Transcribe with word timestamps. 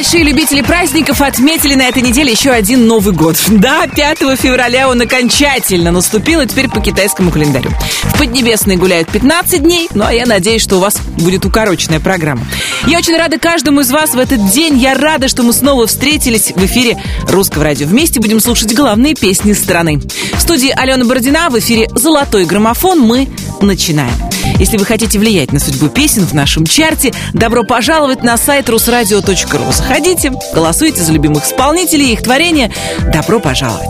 большие 0.00 0.24
любители 0.24 0.62
праздников 0.62 1.20
отметили 1.20 1.74
на 1.74 1.82
этой 1.82 2.00
неделе 2.00 2.32
еще 2.32 2.52
один 2.52 2.86
Новый 2.86 3.12
год. 3.14 3.36
Да, 3.50 3.86
5 3.86 4.18
февраля 4.40 4.88
он 4.88 4.98
окончательно 5.02 5.90
наступил, 5.90 6.40
и 6.40 6.46
теперь 6.46 6.70
по 6.70 6.80
китайскому 6.80 7.30
календарю. 7.30 7.68
В 8.04 8.16
Поднебесной 8.16 8.76
гуляют 8.76 9.10
15 9.10 9.62
дней, 9.62 9.90
ну 9.92 10.04
а 10.06 10.14
я 10.14 10.24
надеюсь, 10.24 10.62
что 10.62 10.76
у 10.76 10.80
вас 10.80 10.96
будет 11.18 11.44
укороченная 11.44 12.00
программа. 12.00 12.46
Я 12.86 12.96
очень 12.96 13.14
рада 13.14 13.38
каждому 13.38 13.80
из 13.80 13.90
вас 13.90 14.14
в 14.14 14.18
этот 14.18 14.50
день. 14.50 14.78
Я 14.78 14.94
рада, 14.94 15.28
что 15.28 15.42
мы 15.42 15.52
снова 15.52 15.86
встретились 15.86 16.50
в 16.56 16.64
эфире 16.64 16.96
Русского 17.28 17.64
радио. 17.64 17.86
Вместе 17.86 18.20
будем 18.20 18.40
слушать 18.40 18.74
главные 18.74 19.14
песни 19.14 19.52
страны. 19.52 20.00
В 20.32 20.40
студии 20.40 20.70
Алена 20.74 21.04
Бородина, 21.04 21.50
в 21.50 21.58
эфире 21.58 21.90
«Золотой 21.94 22.46
граммофон» 22.46 23.00
мы 23.00 23.28
начинаем. 23.60 24.14
Если 24.60 24.76
вы 24.76 24.84
хотите 24.84 25.18
влиять 25.18 25.52
на 25.52 25.58
судьбу 25.58 25.88
песен 25.88 26.26
в 26.26 26.34
нашем 26.34 26.66
чарте, 26.66 27.14
добро 27.32 27.64
пожаловать 27.64 28.22
на 28.22 28.36
сайт 28.36 28.68
русрадио.ру. 28.68 29.72
Заходите, 29.72 30.34
голосуйте 30.54 31.02
за 31.02 31.12
любимых 31.12 31.46
исполнителей 31.46 32.10
и 32.10 32.12
их 32.12 32.22
творения. 32.22 32.70
Добро 33.10 33.40
пожаловать. 33.40 33.88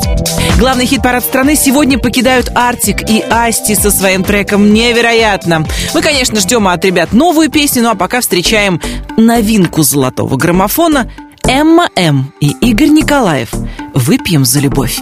Главный 0.58 0.86
хит-парад 0.86 1.24
страны 1.24 1.56
сегодня 1.56 1.98
покидают 1.98 2.52
Артик 2.54 3.10
и 3.10 3.20
Асти 3.20 3.74
со 3.74 3.90
своим 3.90 4.22
треком 4.22 4.72
«Невероятно». 4.72 5.66
Мы, 5.92 6.02
конечно, 6.02 6.38
ждем 6.38 6.68
от 6.68 6.84
ребят 6.84 7.12
новую 7.12 7.50
песню, 7.50 7.82
ну 7.82 7.90
а 7.90 7.94
пока 7.96 8.20
встречаем 8.20 8.80
новинку 9.16 9.82
золотого 9.82 10.36
граммофона 10.36 11.10
Эмма 11.48 11.88
М. 11.96 12.32
и 12.38 12.50
Игорь 12.60 12.90
Николаев. 12.90 13.48
Выпьем 13.92 14.44
за 14.44 14.60
любовь. 14.60 15.00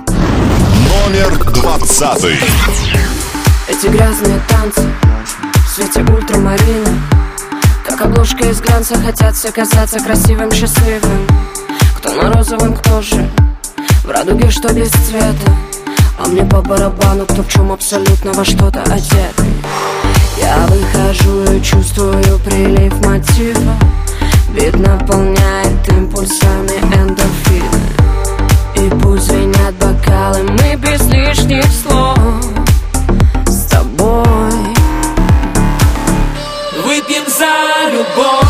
Номер 1.06 1.52
двадцатый. 1.52 2.36
Эти 3.68 3.86
грязные 3.88 4.40
танцы 4.48 4.88
свете 5.78 6.00
ультрамарина 6.12 6.90
Как 7.86 8.00
обложка 8.00 8.44
из 8.48 8.60
глянца 8.60 8.96
хотят 8.96 9.36
все 9.36 9.52
казаться 9.52 10.00
красивым, 10.00 10.50
счастливым. 10.50 11.26
Кто 11.96 12.14
на 12.14 12.32
розовом, 12.32 12.74
кто 12.74 13.00
же 13.00 13.28
в 14.04 14.10
радуге, 14.10 14.50
что 14.50 14.72
без 14.72 14.90
цвета. 14.90 15.52
А 16.18 16.26
мне 16.26 16.44
по 16.44 16.62
барабану, 16.62 17.26
кто 17.26 17.42
в 17.42 17.48
чем 17.48 17.70
абсолютно 17.70 18.32
во 18.32 18.44
что-то 18.44 18.82
одет. 18.82 19.34
Я 20.40 20.66
выхожу 20.66 21.44
и 21.52 21.62
чувствую 21.62 22.38
прилив 22.40 22.94
мотива. 23.04 23.74
Вид 24.52 24.74
наполняет 24.80 25.88
импульсами 25.90 26.78
эндорфины. 26.92 27.80
И 28.74 28.90
пусть 29.00 29.26
звенят 29.26 29.74
бокалы, 29.76 30.42
мы 30.42 30.76
без 30.76 31.06
лишних 31.08 31.64
слов 31.66 32.57
Выпьем 36.98 37.24
за 37.28 37.90
любовь 37.92 38.47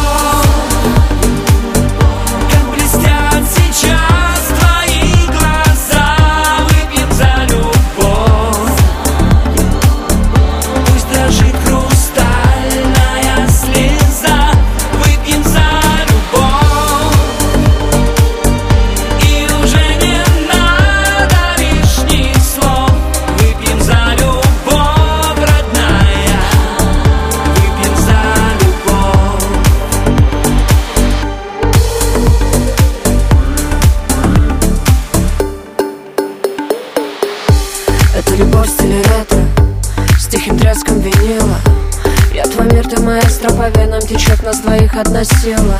течет 44.08 44.42
нас 44.42 44.60
двоих 44.60 44.94
одна 44.96 45.22
сила. 45.22 45.76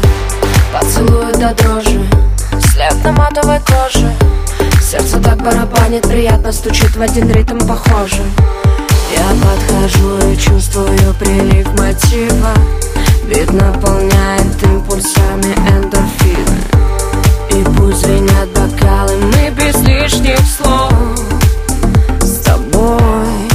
Поцелует 0.72 1.38
до 1.38 1.54
дрожи 1.54 2.04
След 2.72 2.94
на 3.02 3.12
матовой 3.12 3.58
коже. 3.60 4.14
Сердце 4.82 5.18
так 5.18 5.38
барабанит, 5.38 6.02
приятно 6.02 6.52
стучит 6.52 6.94
в 6.94 7.00
один 7.00 7.30
ритм 7.30 7.58
похоже. 7.58 8.22
Я 9.16 9.28
подхожу 9.42 10.30
и 10.30 10.36
чувствую 10.36 11.14
прилив 11.18 11.68
мотива. 11.78 12.52
Вид 13.24 13.50
наполняет 13.52 14.62
импульсами 14.62 15.54
эндорфины. 15.70 16.58
И 17.50 17.64
пусть 17.76 18.04
звенят 18.04 18.48
бокалы, 18.50 19.16
мы 19.16 19.50
без 19.50 19.74
лишних 19.80 20.38
слов 20.40 20.92
С 22.20 22.44
тобой. 22.44 23.48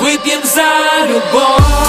Выпьем 0.00 0.40
за 0.44 1.06
любовь 1.08 1.79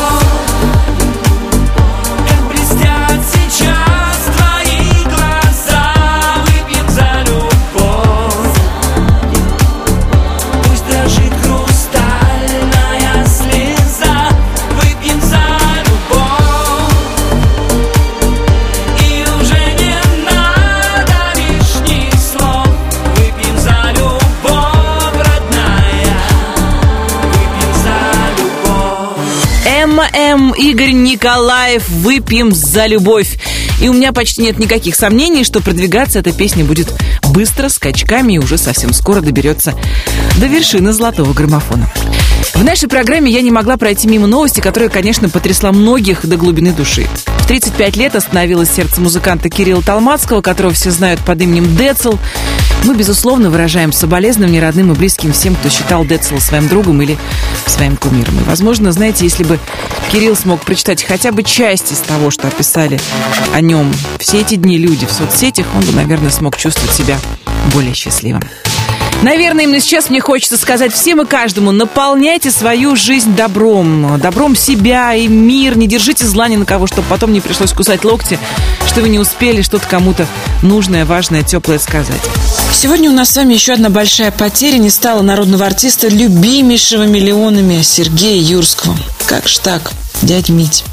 М. 30.32 30.54
Игорь 30.54 30.94
Николаев 30.94 31.90
«Выпьем 31.90 32.54
за 32.54 32.86
любовь». 32.86 33.38
И 33.82 33.90
у 33.90 33.94
меня 33.94 34.14
почти 34.14 34.42
нет 34.42 34.60
никаких 34.60 34.96
сомнений, 34.96 35.44
что 35.44 35.60
продвигаться 35.60 36.20
эта 36.20 36.32
песня 36.32 36.64
будет 36.64 36.94
быстро, 37.34 37.68
скачками 37.68 38.34
и 38.34 38.38
уже 38.40 38.58
совсем 38.58 38.94
скоро 38.94 39.20
доберется 39.20 39.74
до 40.38 40.46
вершины 40.46 40.94
золотого 40.94 41.34
граммофона. 41.34 41.92
В 42.54 42.64
нашей 42.64 42.88
программе 42.88 43.30
я 43.30 43.42
не 43.42 43.52
могла 43.52 43.76
пройти 43.76 44.08
мимо 44.08 44.26
новости, 44.26 44.62
которая, 44.62 44.90
конечно, 44.90 45.28
потрясла 45.28 45.74
многих 45.74 46.26
до 46.26 46.38
глубины 46.38 46.72
души. 46.72 47.08
В 47.40 47.48
35 47.48 47.98
лет 47.98 48.16
остановилось 48.16 48.72
сердце 48.72 49.02
музыканта 49.02 49.50
Кирилла 49.50 49.82
Толмацкого, 49.82 50.42
которого 50.42 50.74
все 50.74 50.92
знают 50.92 51.20
под 51.26 51.42
именем 51.42 51.76
Децл. 51.76 52.14
Мы, 52.86 52.96
безусловно, 52.96 53.50
выражаем 53.50 53.92
соболезнования 53.92 54.60
родным 54.60 54.92
и 54.92 54.96
близким 54.96 55.34
всем, 55.34 55.56
кто 55.56 55.70
считал 55.70 56.06
Децла 56.06 56.40
своим 56.40 56.68
другом 56.68 57.02
или 57.02 57.18
своим 57.66 57.96
кумиром. 57.96 58.40
И, 58.40 58.44
возможно, 58.44 58.92
знаете, 58.92 59.24
если 59.24 59.44
бы 59.44 59.60
Кирилл 60.12 60.36
смог 60.36 60.62
прочитать 60.62 61.04
хотя 61.04 61.32
бы 61.32 61.44
часть 61.44 61.92
из 61.92 62.00
того, 62.00 62.32
что 62.32 62.48
описали 62.48 63.00
о 63.54 63.62
нем 63.62 63.92
все 64.20 64.42
эти 64.42 64.56
дни 64.56 64.78
люди 64.78 65.06
в 65.06 65.12
соцсетях, 65.12 65.68
он 65.76 65.84
бы, 65.86 65.92
наверное, 65.94 66.32
смог 66.32 66.58
чувствовать 66.58 66.94
себя 66.94 67.18
более 67.74 67.94
счастливым. 67.94 68.42
Наверное, 69.22 69.66
именно 69.66 69.80
сейчас 69.80 70.10
мне 70.10 70.20
хочется 70.20 70.58
сказать 70.58 70.92
всем 70.94 71.22
и 71.22 71.26
каждому, 71.26 71.72
наполняйте 71.72 72.50
свою 72.50 72.96
жизнь 72.96 73.36
добром, 73.36 74.20
добром 74.20 74.56
себя 74.56 75.14
и 75.14 75.28
мир, 75.28 75.78
не 75.78 75.88
держите 75.88 76.26
зла 76.26 76.48
ни 76.48 76.56
на 76.56 76.66
кого, 76.66 76.88
чтобы 76.88 77.08
потом 77.08 77.32
не 77.32 77.40
пришлось 77.40 77.72
кусать 77.72 78.04
локти, 78.04 78.40
что 78.88 79.02
вы 79.02 79.10
не 79.10 79.20
успели 79.20 79.62
что-то 79.62 79.88
кому-то 79.88 80.26
нужное, 80.64 81.06
важное, 81.06 81.44
теплое 81.44 81.78
сказать. 81.78 82.22
Сегодня 82.74 83.12
у 83.12 83.14
нас 83.14 83.30
с 83.30 83.36
вами 83.36 83.54
еще 83.54 83.74
одна 83.74 83.92
большая 83.92 84.32
потеря. 84.32 84.78
Не 84.78 84.90
стало 84.90 85.22
народного 85.22 85.68
артиста, 85.68 86.08
любимейшего 86.08 87.04
миллионами 87.04 87.84
Сергея 87.84 88.42
Юрского. 88.42 88.98
Как 89.28 89.48
ж 89.48 89.60
так, 89.60 89.92
дядь 90.24 90.50
Мить. 90.50 90.84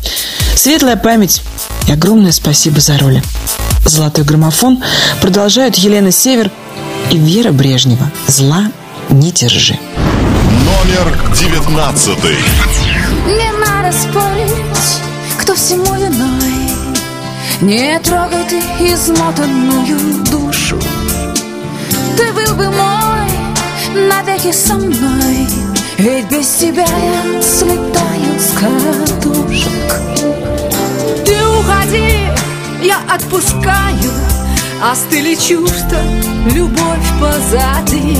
Светлая 0.54 0.96
память 0.96 1.40
и 1.88 1.92
огромное 1.92 2.32
спасибо 2.32 2.80
за 2.80 2.98
роли. 2.98 3.22
«Золотой 3.86 4.24
граммофон» 4.24 4.82
продолжают 5.22 5.76
Елена 5.76 6.12
Север 6.12 6.50
и 7.10 7.18
Вера 7.18 7.52
Брежнева. 7.52 8.10
Зла 8.26 8.66
не 9.10 9.32
держи. 9.32 9.78
Номер 9.96 11.18
девятнадцатый. 11.34 12.36
Не 13.26 13.50
надо 13.58 13.96
спорить, 13.96 15.02
кто 15.38 15.54
всему 15.54 15.94
виной. 15.94 16.70
Не 17.60 17.98
трогай 18.00 18.44
ты 18.48 18.58
измотанную 18.92 20.24
душу. 20.30 20.78
Ты 22.16 22.32
был 22.32 22.54
бы 22.56 22.70
мой 22.70 23.30
навеки 24.08 24.52
со 24.52 24.74
мной. 24.74 25.48
Ведь 25.98 26.30
без 26.30 26.46
тебя 26.48 26.86
я 26.86 27.42
слетаю 27.42 28.38
с 28.38 28.52
катушек. 28.52 29.68
Ты 31.24 31.36
уходи, 31.46 32.28
я 32.82 32.98
отпускаю 33.08 34.27
Остыли 34.80 35.34
чувства, 35.34 35.98
любовь 36.54 37.10
позади. 37.20 38.16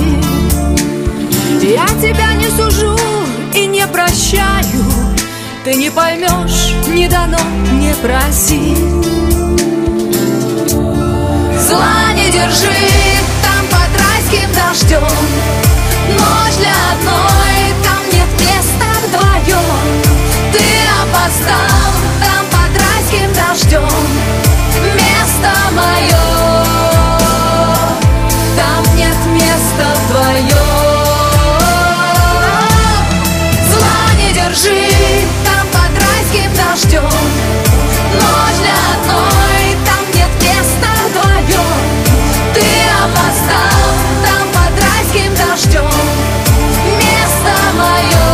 Я 1.62 1.86
тебя 2.00 2.32
не 2.34 2.48
сужу 2.50 2.98
и 3.54 3.66
не 3.66 3.86
прощаю. 3.86 4.84
Ты 5.64 5.74
не 5.74 5.90
поймешь, 5.90 6.74
не 6.88 7.08
дано, 7.08 7.38
не 7.72 7.94
проси 7.94 8.74
Зла 11.68 12.12
не 12.14 12.30
держи 12.30 12.72
там 13.42 13.66
под 13.66 13.90
райским 14.00 14.50
дождем. 14.54 15.02
Ночь 16.10 16.56
для 16.58 16.74
одной, 16.92 17.74
там 17.84 18.02
нет 18.12 18.30
места 18.40 18.88
вдвоем. 19.06 19.78
Ты 20.52 20.64
опоздал 21.02 21.92
там 22.20 22.46
под 22.50 22.72
райским 22.82 23.30
дождем. 23.34 23.88
Место 24.94 25.52
мое 25.72 26.47
Держи 34.58 34.90
там 35.44 35.66
под 35.68 35.92
райским 36.02 36.50
дождем. 36.54 37.02
Ночь 38.14 38.58
для 38.60 38.78
одной, 38.94 39.64
там 39.86 40.02
нет 40.14 40.32
места 40.42 40.90
вдвоем. 41.06 41.68
Ты 42.54 42.66
опоздал 43.04 43.86
там 44.24 44.44
под 44.52 44.74
райским 44.82 45.32
дождем. 45.36 45.92
Место 46.96 47.52
мое 47.76 48.28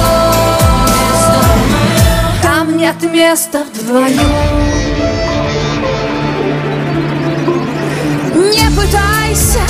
Там 2.42 2.66
нет 2.78 3.02
места 3.02 3.58
вдвоем. 3.74 4.32
Не 8.34 8.66
пытайся, 8.70 9.64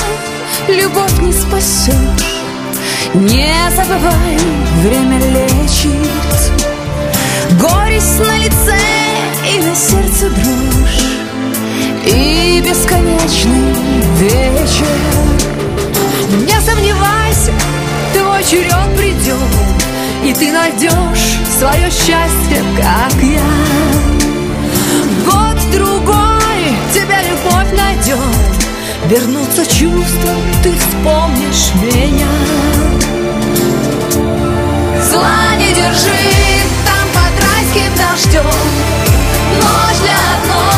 любовь 0.69 1.19
не 1.21 1.33
спасет 1.33 1.95
Не 3.15 3.53
забывай, 3.77 4.39
время 4.83 5.19
лечит 5.19 6.24
Горесть 7.64 8.19
на 8.19 8.37
лице 8.37 8.78
и 9.55 9.58
на 9.62 9.75
сердце 9.75 10.28
дрожь 10.28 11.02
И 12.05 12.62
бесконечный 12.62 13.72
вечер. 14.19 14.87
Не 16.46 16.61
сомневайся, 16.61 17.52
твой 18.12 18.44
черед 18.44 18.96
придет 18.99 19.38
И 20.25 20.34
ты 20.34 20.52
найдешь 20.52 21.38
свое 21.58 21.90
счастье, 21.90 22.62
как 22.76 23.14
я. 23.22 23.40
Год-другой 25.25 26.76
тебя 26.93 27.22
любовь 27.22 27.72
найдет 27.72 28.19
Вернутся 29.06 29.64
чувства, 29.64 30.34
ты 30.62 30.70
вспомнишь 30.76 31.72
меня. 31.81 32.28
Зла 35.08 35.56
не 35.56 35.72
держи 35.72 36.74
дождем 38.14 38.44
Ночь 38.44 39.99
для 39.99 40.14
одной, 40.37 40.74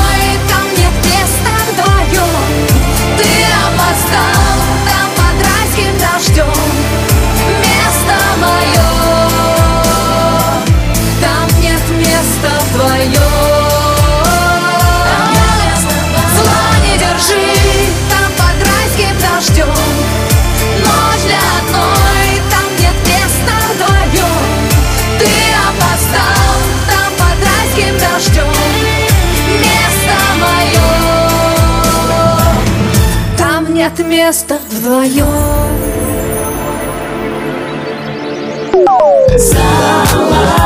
нет 33.86 33.98
места 34.06 34.58
вдвоем. 34.68 35.26
Золотой 39.38 40.56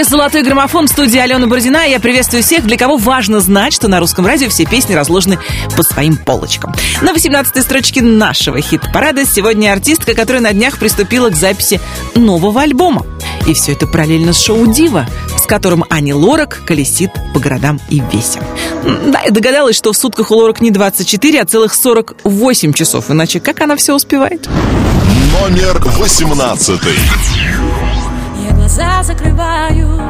эфире 0.00 0.04
«Золотой 0.04 0.42
граммофон» 0.42 0.86
в 0.86 0.90
студии 0.90 1.18
Алена 1.18 1.46
Бородина. 1.46 1.86
Я 1.86 2.00
приветствую 2.00 2.42
всех, 2.42 2.64
для 2.64 2.76
кого 2.76 2.96
важно 2.96 3.40
знать, 3.40 3.74
что 3.74 3.88
на 3.88 4.00
русском 4.00 4.26
радио 4.26 4.48
все 4.48 4.64
песни 4.64 4.94
разложены 4.94 5.38
по 5.76 5.82
своим 5.82 6.16
полочкам. 6.16 6.74
На 7.02 7.12
18-й 7.12 7.60
строчке 7.62 8.00
нашего 8.00 8.60
хит-парада 8.60 9.26
сегодня 9.26 9.72
артистка, 9.72 10.14
которая 10.14 10.42
на 10.42 10.52
днях 10.52 10.78
приступила 10.78 11.28
к 11.28 11.36
записи 11.36 11.80
нового 12.14 12.62
альбома. 12.62 13.04
И 13.46 13.52
все 13.52 13.72
это 13.72 13.86
параллельно 13.86 14.32
с 14.32 14.42
шоу 14.42 14.66
«Дива», 14.66 15.06
с 15.36 15.46
которым 15.46 15.84
Ани 15.90 16.14
Лорак 16.14 16.62
колесит 16.64 17.10
по 17.34 17.40
городам 17.40 17.80
и 17.90 18.02
весям. 18.12 18.44
Да, 19.06 19.20
и 19.22 19.30
догадалась, 19.30 19.76
что 19.76 19.92
в 19.92 19.96
сутках 19.96 20.30
у 20.30 20.36
Лорак 20.36 20.60
не 20.60 20.70
24, 20.70 21.42
а 21.42 21.44
целых 21.44 21.74
48 21.74 22.72
часов. 22.72 23.10
Иначе 23.10 23.40
как 23.40 23.60
она 23.60 23.76
все 23.76 23.94
успевает? 23.94 24.48
Номер 25.42 25.78
18 25.98 26.80
глаза 28.70 29.02
закрываю 29.02 30.00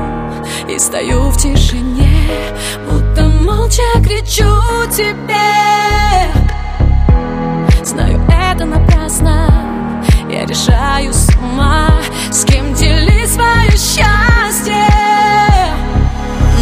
и 0.69 0.79
стою 0.79 1.31
в 1.31 1.37
тишине, 1.39 2.29
будто 2.87 3.23
молча 3.43 3.83
кричу 4.05 4.53
тебе. 4.91 6.29
Знаю, 7.83 8.21
это 8.29 8.67
напрасно, 8.67 10.03
я 10.31 10.45
решаю 10.45 11.13
сама, 11.15 11.89
с 12.31 12.45
кем 12.45 12.75
делить 12.75 13.33
свое 13.33 13.71
счастье. 13.71 14.87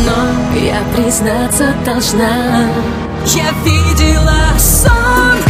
Но 0.06 0.60
я 0.60 0.80
признаться 0.94 1.74
должна, 1.84 2.62
я 3.26 3.50
видела 3.64 4.56
сон, 4.56 5.47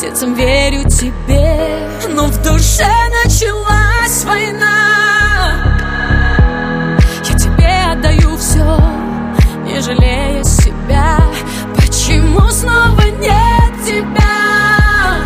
сердцем 0.00 0.32
верю 0.32 0.88
тебе, 0.88 1.86
но 2.08 2.24
в 2.26 2.42
душе 2.42 2.88
началась 3.22 4.24
война. 4.24 5.58
Я 7.28 7.34
тебе 7.36 7.92
отдаю 7.92 8.34
все, 8.38 8.78
не 9.66 9.78
жалея 9.82 10.42
себя. 10.42 11.18
Почему 11.76 12.48
снова 12.48 13.02
нет 13.20 13.74
тебя? 13.84 15.20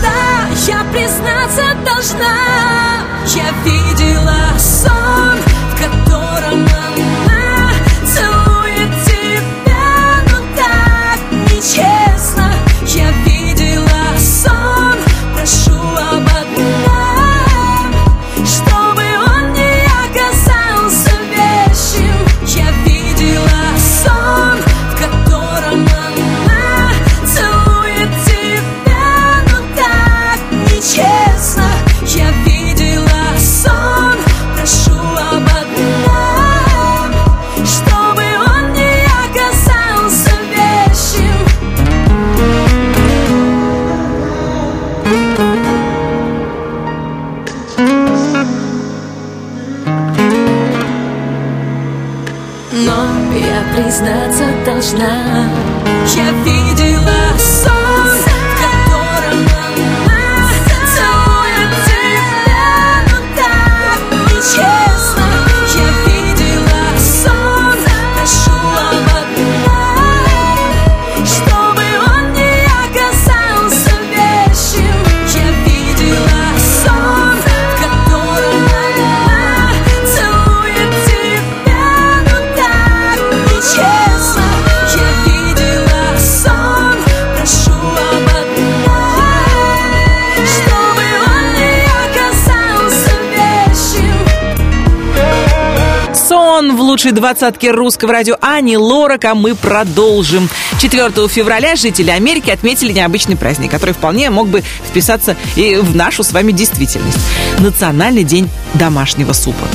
Да, 0.00 0.46
я 0.66 0.82
признаться 0.90 1.76
должна. 1.84 3.04
Я 3.26 3.50
видела 3.62 4.58
сон, 4.58 5.36
двадцатке 97.18 97.72
русского 97.72 98.12
радио 98.12 98.36
Ани 98.40 98.76
Лорак, 98.76 99.24
а 99.24 99.34
мы 99.34 99.56
продолжим. 99.56 100.48
4 100.80 101.10
февраля 101.26 101.74
жители 101.74 102.10
Америки 102.10 102.50
отметили 102.50 102.92
необычный 102.92 103.36
праздник, 103.36 103.72
который 103.72 103.92
вполне 103.92 104.30
мог 104.30 104.46
бы 104.46 104.62
вписаться 104.88 105.36
и 105.56 105.74
в 105.74 105.96
нашу 105.96 106.22
с 106.22 106.32
вами 106.32 106.52
действительность. 106.52 107.18
Национальный 107.58 108.22
день 108.22 108.48
домашнего 108.74 109.32
супа. 109.32 109.66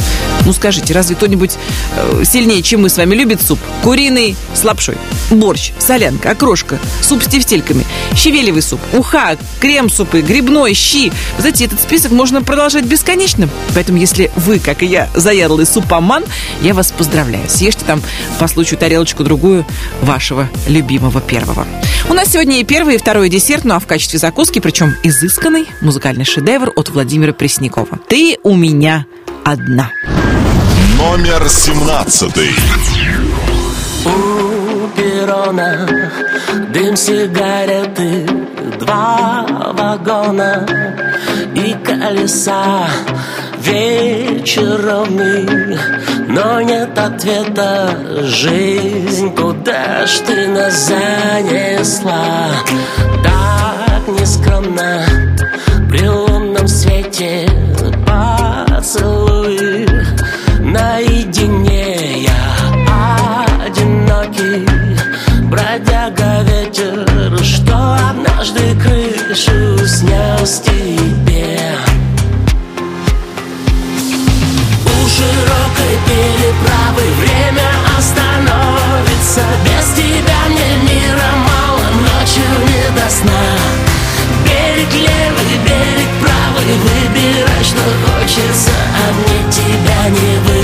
Ну 0.46 0.54
скажите, 0.54 0.94
разве 0.94 1.18
кто-нибудь 1.18 1.58
э, 1.98 2.24
сильнее, 2.26 2.62
чем 2.62 2.84
мы 2.84 2.90
с 2.90 2.96
вами, 2.96 3.14
любит 3.14 3.42
суп? 3.42 3.60
Куриный 3.84 4.38
с 4.54 4.64
лапшой, 4.64 4.96
борщ, 5.40 5.72
солянка, 5.80 6.32
окрошка, 6.32 6.80
суп 7.02 7.24
с 7.24 7.28
тефтельками, 7.28 7.86
щавелевый 8.16 8.62
суп, 8.62 8.80
уха, 8.94 9.38
крем-супы, 9.60 10.22
грибной, 10.22 10.74
щи. 10.74 11.12
Вы 11.36 11.42
знаете, 11.42 11.66
этот 11.66 11.82
список 11.82 12.12
можно 12.12 12.42
продолжать 12.42 12.86
бесконечно. 12.86 13.50
Поэтому, 13.74 13.98
если 13.98 14.32
вы, 14.36 14.60
как 14.60 14.84
и 14.84 14.86
я, 14.86 15.10
заядлый 15.14 15.66
супоман, 15.66 16.24
я 16.62 16.74
вас 16.74 16.92
поздравляю. 16.92 17.50
Съешьте 17.50 17.84
там 17.86 18.02
по 18.40 18.48
случаю 18.48 18.80
тарелочку-другую 18.80 19.66
вашего 20.02 20.50
любимого 20.68 21.22
первого. 21.22 21.68
У 22.10 22.14
нас 22.14 22.32
сегодня 22.32 22.60
и 22.60 22.64
первый, 22.64 22.96
и 22.96 22.98
второй 22.98 23.30
десерт, 23.30 23.64
ну 23.64 23.76
а 23.76 23.80
в 23.80 23.88
качестве 23.88 24.20
закуски, 24.20 24.60
причем 24.60 24.96
изысканный 25.04 25.68
музыкальный 25.82 26.26
шедевр 26.26 26.72
от 26.76 26.90
Владимира 26.90 27.34
Преснякова. 27.34 28.00
«Ты 28.08 28.38
у 28.44 28.56
меня 28.56 29.06
одна». 29.44 29.92
Номер 30.98 31.48
семнадцатый. 31.50 32.52
Перрона 34.96 35.88
дым 36.74 36.96
сигареты, 36.96 38.26
два 38.80 39.46
вагона 39.74 40.66
и 41.56 41.74
колеса. 41.86 42.88
Вечер 43.60 44.82
ровный, 44.86 45.80
но 46.28 46.60
нет 46.60 46.98
ответа 46.98 47.98
Жизнь, 48.24 49.34
куда 49.34 50.06
ж 50.06 50.20
ты 50.28 50.48
нас 50.50 50.90
занесла? 50.90 52.52
Так 53.24 54.08
нескромно 54.20 55.06
при 55.90 56.06
лунном 56.10 56.68
свете 56.68 57.48
хочется, 88.24 88.72
а 88.72 89.14
мне 89.14 89.52
тебя 89.52 90.10
не 90.10 90.38
выбрать. 90.40 90.63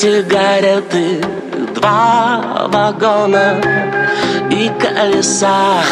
Сигареты, 0.00 1.20
два 1.74 2.68
вагона 2.68 3.60
и 4.48 4.70
колеса. 4.80 5.82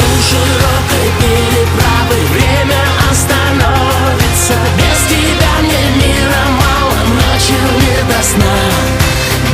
У 0.00 0.10
широкой 0.28 1.08
переправы 1.20 2.18
время 2.32 2.82
остановится. 3.10 4.54
Без 4.78 4.98
тебя 5.10 5.52
мне 5.60 5.84
мира 6.00 6.44
мало, 6.62 7.00
ночью 7.18 7.60
не 7.82 7.98
до 8.10 8.20
сна. 8.22 8.56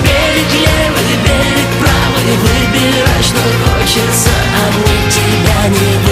Берег 0.05 0.51
левый, 0.53 1.15
берег 1.27 1.71
правый, 1.81 2.37
выбирай, 2.45 3.21
что 3.21 3.43
хочется. 3.65 4.31
А 4.59 4.71
мне 4.77 4.99
тебя 5.11 5.61
не 5.67 5.91
выбрать, 5.97 6.12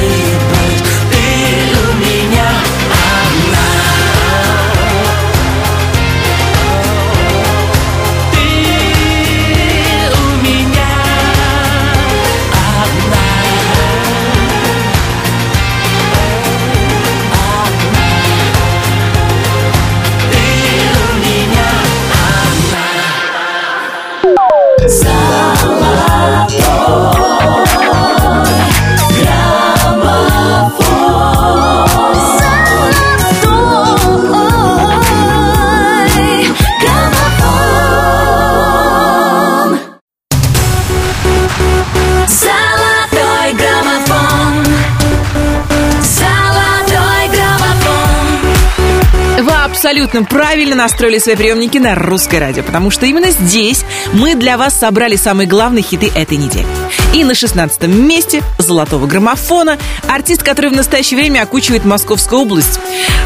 абсолютно 49.90 50.22
правильно 50.22 50.76
настроили 50.76 51.18
свои 51.18 51.34
приемники 51.34 51.78
на 51.78 51.96
русское 51.96 52.38
радио, 52.38 52.62
потому 52.62 52.92
что 52.92 53.06
именно 53.06 53.32
здесь 53.32 53.84
мы 54.12 54.36
для 54.36 54.56
вас 54.56 54.78
собрали 54.78 55.16
самые 55.16 55.48
главные 55.48 55.82
хиты 55.82 56.12
этой 56.14 56.36
недели. 56.36 56.66
И 57.12 57.24
на 57.24 57.34
16 57.34 57.82
месте 57.88 58.44
золотого 58.58 59.08
граммофона 59.08 59.78
артист, 60.06 60.44
который 60.44 60.70
в 60.70 60.76
настоящее 60.76 61.18
время 61.18 61.42
окучивает 61.42 61.84
Московскую 61.84 62.42
область. 62.42 62.78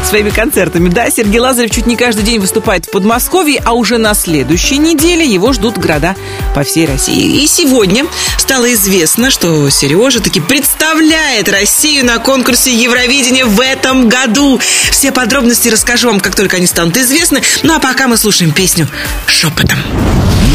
Своими 0.05 0.29
концертами. 0.29 0.89
Да, 0.89 1.09
Сергей 1.09 1.39
Лазарев 1.39 1.71
чуть 1.71 1.87
не 1.87 1.95
каждый 1.95 2.23
день 2.23 2.39
выступает 2.39 2.85
в 2.85 2.91
Подмосковье, 2.91 3.61
а 3.65 3.73
уже 3.73 3.97
на 3.97 4.13
следующей 4.13 4.77
неделе 4.77 5.25
его 5.25 5.51
ждут 5.53 5.77
города 5.77 6.15
по 6.53 6.63
всей 6.63 6.85
России. 6.85 7.43
И 7.43 7.47
сегодня 7.47 8.05
стало 8.37 8.73
известно, 8.73 9.29
что 9.31 9.69
Сережа 9.69 10.21
таки 10.21 10.39
представляет 10.39 11.49
Россию 11.49 12.05
на 12.05 12.19
конкурсе 12.19 12.73
Евровидения 12.73 13.45
в 13.45 13.59
этом 13.59 14.09
году. 14.09 14.59
Все 14.91 15.11
подробности 15.11 15.69
расскажу 15.69 16.09
вам, 16.09 16.19
как 16.19 16.35
только 16.35 16.57
они 16.57 16.67
станут 16.67 16.95
известны. 16.97 17.41
Ну 17.63 17.75
а 17.75 17.79
пока 17.79 18.07
мы 18.07 18.17
слушаем 18.17 18.51
песню 18.51 18.87
шепотом. 19.27 19.79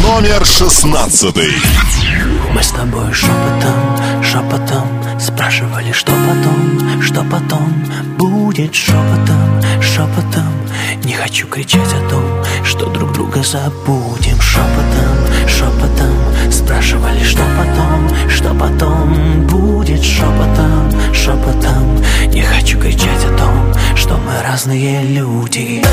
Номер 0.01 0.45
шестнадцатый. 0.45 1.53
Мы 2.53 2.63
с 2.63 2.71
тобой 2.71 3.13
шепотом, 3.13 3.80
шепотом 4.31 4.87
Спрашивали, 5.19 5.91
что 5.91 6.13
потом, 6.13 7.01
что 7.01 7.23
потом 7.23 7.83
Будет 8.17 8.73
шепотом, 8.73 9.61
шепотом 9.81 10.53
Не 11.03 11.13
хочу 11.13 11.47
кричать 11.47 11.93
о 11.93 12.09
том, 12.09 12.23
что 12.63 12.85
друг 12.89 13.11
друга 13.11 13.43
забудем. 13.43 14.39
Шепотом, 14.39 15.47
шепотом 15.47 16.51
Спрашивали, 16.51 17.23
что 17.23 17.43
потом, 17.57 18.29
что 18.29 18.53
потом 18.53 19.47
Будет 19.47 20.01
шепотом, 20.01 20.91
шепотом 21.13 22.01
Не 22.27 22.41
хочу 22.41 22.79
кричать 22.79 23.25
о 23.25 23.37
том, 23.37 23.73
что 23.95 24.15
мы 24.15 24.41
разные 24.47 25.03
люди 25.03 25.83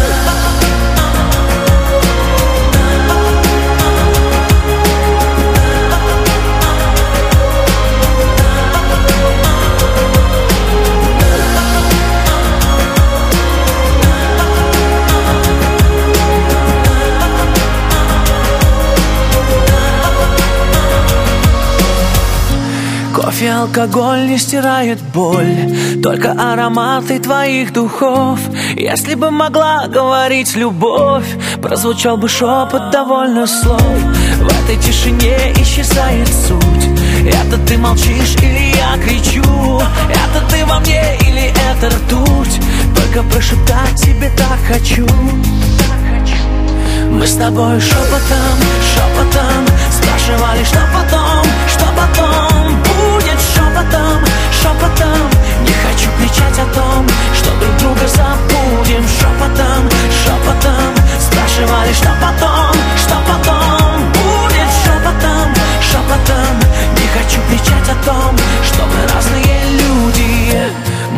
Кофе, 23.39 23.53
алкоголь 23.53 24.27
не 24.27 24.37
стирает 24.37 25.01
боль 25.15 25.73
Только 26.03 26.33
ароматы 26.33 27.21
твоих 27.21 27.73
духов. 27.73 28.41
Если 28.75 29.15
бы 29.15 29.31
могла 29.31 29.87
говорить 29.87 30.57
любовь 30.57 31.37
Прозвучал 31.63 32.17
бы 32.17 32.29
шепот 32.29 32.91
довольно 32.91 33.47
слов. 33.47 33.81
В 33.81 34.47
этой 34.47 34.77
тишине 34.83 35.37
исчезает 35.57 36.27
суть. 36.27 36.89
Это 37.33 37.59
ты 37.59 37.79
молчишь 37.79 38.35
или 38.43 38.77
я 38.77 38.99
кричу? 39.05 39.81
Это 40.11 40.51
ты 40.51 40.67
во 40.67 40.81
мне 40.81 41.17
или 41.21 41.53
это 41.71 41.91
ртуть? 41.95 42.61
Только 42.97 43.23
прошептать 43.23 43.95
тебе 44.03 44.33
так 44.37 44.59
хочу. 44.67 45.07
Мы 47.09 47.25
с 47.25 47.37
тобой 47.37 47.81
шепотом, 47.81 48.59
шепотом 48.95 49.65
Спрашивали, 49.93 50.65
что 50.65 50.81
потом, 50.93 51.45
что 51.69 51.85
потом 51.97 52.48
шепотом, 53.89 54.21
шепотом. 54.53 55.31
Не 55.63 55.73
хочу 55.73 56.11
кричать 56.19 56.59
о 56.59 56.75
том, 56.75 57.07
что 57.35 57.51
друг 57.59 57.77
друга 57.79 58.07
забудем. 58.09 59.05
Шепотом, 59.09 59.89
шепотом. 60.23 60.95
Спрашивали, 61.21 61.93
что 61.93 62.11
потом, 62.21 62.73
что 62.97 63.17
потом 63.27 64.13
Будет? 64.13 64.71
Шепотом, 64.85 65.55
шепотом. 65.81 66.59
Не 66.97 67.07
хочу 67.09 67.41
кричать 67.49 67.89
о 67.89 68.05
том, 68.05 68.37
что 68.65 68.85
мы 68.87 69.15
разные 69.15 69.61
люди. 69.73 70.73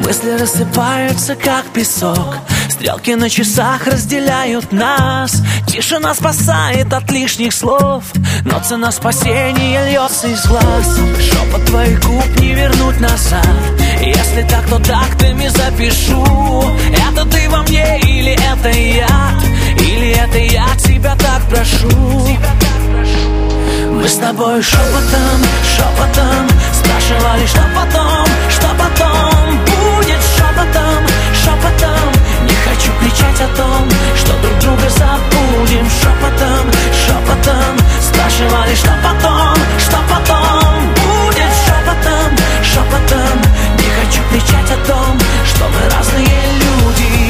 Мысли 0.04 0.38
рассыпаются, 0.38 1.34
как 1.34 1.64
песок 1.72 2.36
Стрелки 2.80 3.14
на 3.14 3.28
часах 3.28 3.86
разделяют 3.86 4.72
нас. 4.72 5.42
Тишина 5.66 6.14
спасает 6.14 6.90
от 6.94 7.10
лишних 7.10 7.52
слов. 7.52 8.04
Но 8.46 8.58
цена 8.60 8.90
спасения 8.90 9.84
льется 9.90 10.28
из 10.28 10.46
глаз. 10.46 10.98
Шепот 11.20 11.62
твоих 11.66 12.00
губ 12.00 12.24
не 12.38 12.54
вернуть 12.54 12.98
назад. 12.98 13.44
Если 14.00 14.48
так, 14.48 14.66
то 14.66 14.78
тактами 14.78 15.48
запишу. 15.48 16.24
Это 17.10 17.26
ты 17.26 17.50
во 17.50 17.60
мне 17.64 18.00
или 18.00 18.32
это 18.32 18.70
я? 18.70 19.38
Или 19.78 20.16
это 20.16 20.38
я 20.38 20.66
тебя 20.78 21.14
так 21.16 21.42
прошу? 21.50 22.38
Мы 23.90 24.08
с 24.08 24.14
тобой 24.14 24.62
шепотом, 24.62 25.42
шепотом 25.76 26.48
Спрашивали, 26.72 27.46
что 27.46 27.62
потом, 27.76 28.26
что 28.48 28.68
потом? 28.78 29.58
Будет 29.66 30.22
шепотом, 30.34 31.06
шепотом 31.34 32.09
хочу 32.80 32.92
кричать 33.00 33.40
о 33.40 33.56
том, 33.56 33.88
что 34.16 34.32
друг 34.40 34.58
друга 34.58 34.88
забудем 34.88 35.86
Шепотом, 35.90 36.70
шепотом. 36.92 37.76
Спрашивали, 38.00 38.74
что 38.74 38.90
потом, 39.02 39.54
что 39.78 39.96
потом? 40.08 40.88
Будет 40.94 41.52
шепотом, 41.64 42.36
шепотом. 42.62 43.42
Не 43.78 43.90
хочу 44.00 44.22
кричать 44.30 44.70
о 44.70 44.86
том, 44.86 45.18
что 45.44 45.64
мы 45.68 45.90
разные 45.94 46.40
люди 46.54 47.29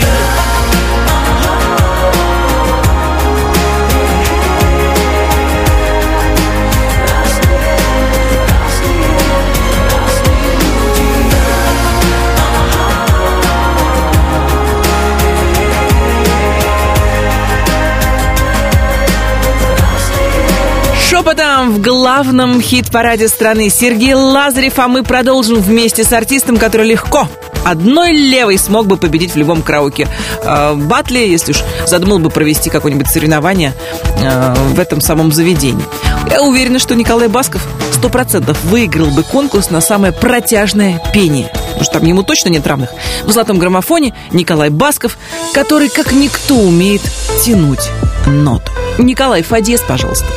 Шепотом 21.11 21.73
в 21.73 21.81
главном 21.81 22.63
хит-параде 22.63 23.27
страны 23.27 23.69
Сергей 23.69 24.15
Лазарев, 24.15 24.79
а 24.79 24.87
мы 24.87 25.03
продолжим 25.03 25.59
вместе 25.59 26.05
с 26.05 26.13
артистом, 26.13 26.57
который 26.57 26.87
легко 26.87 27.27
одной 27.65 28.13
левой 28.13 28.57
смог 28.59 28.87
бы 28.87 28.97
победить 28.97 29.33
в 29.33 29.37
любом 29.37 29.63
караоке 29.63 30.07
э, 30.45 30.75
батле, 30.77 31.29
если 31.29 31.51
уж 31.51 31.65
задумал 31.85 32.21
бы 32.21 32.31
провести 32.31 32.71
какое-нибудь 32.71 33.09
соревнование 33.09 33.75
э, 34.23 34.55
в 34.73 34.79
этом 34.79 35.01
самом 35.01 35.33
заведении. 35.33 35.85
Я 36.31 36.43
уверена, 36.43 36.79
что 36.79 36.95
Николай 36.95 37.27
Басков 37.27 37.67
сто 37.93 38.09
процентов 38.09 38.63
выиграл 38.67 39.11
бы 39.11 39.25
конкурс 39.25 39.71
на 39.71 39.81
самое 39.81 40.13
протяжное 40.13 41.03
пение. 41.13 41.49
Потому 41.49 41.83
что 41.83 41.99
там 41.99 42.07
ему 42.07 42.23
точно 42.23 42.51
нет 42.51 42.65
равных. 42.69 42.91
В 43.25 43.33
золотом 43.33 43.59
граммофоне 43.59 44.15
Николай 44.31 44.71
Басков, 44.71 45.19
который 45.55 45.89
как 45.89 46.13
никто 46.13 46.55
умеет 46.55 47.03
тянуть 47.45 47.91
ноту. 48.29 48.71
Николай 48.99 49.43
Фадес, 49.43 49.81
пожалуйста 49.81 50.29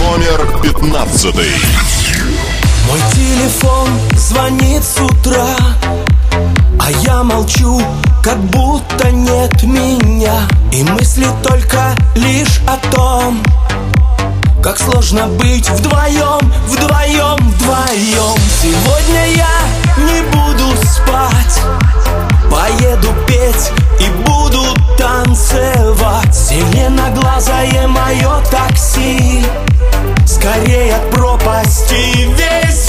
номер 0.00 0.60
пятнадцатый. 0.62 1.52
Мой 2.88 3.00
телефон 3.12 3.88
звонит 4.16 4.82
с 4.82 4.98
утра, 4.98 5.56
а 6.78 6.90
я 7.02 7.22
молчу, 7.22 7.80
как 8.22 8.38
будто 8.38 9.10
нет 9.10 9.62
меня. 9.62 10.48
И 10.72 10.82
мысли 10.84 11.26
только 11.42 11.94
лишь 12.14 12.60
о 12.66 12.76
том, 12.90 13.42
как 14.62 14.78
сложно 14.78 15.26
быть 15.26 15.68
вдвоем, 15.68 16.50
вдвоем, 16.66 17.36
вдвоем. 17.50 18.38
Сегодня 18.62 19.26
я 19.36 19.58
не 19.98 20.22
буду 20.32 20.76
спать, 20.82 21.60
поеду 22.50 23.08
петь 23.28 23.70
и 24.00 24.08
буду 24.24 24.64
танцевать. 24.96 26.34
Зеленоглазое 26.34 27.86
мое 27.86 28.40
такси 28.50 29.44
скорее 30.30 30.94
от 30.94 31.10
пропасти 31.10 31.94
весит 32.36 32.79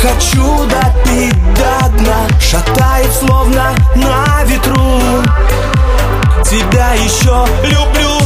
хочу 0.00 0.66
допить 0.66 1.54
до 1.54 1.88
дна. 1.98 2.28
Шатает 2.40 3.12
словно 3.12 3.74
на 3.96 4.44
ветру. 4.44 5.00
Тебя 6.44 6.92
еще 6.94 7.46
люблю, 7.64 8.18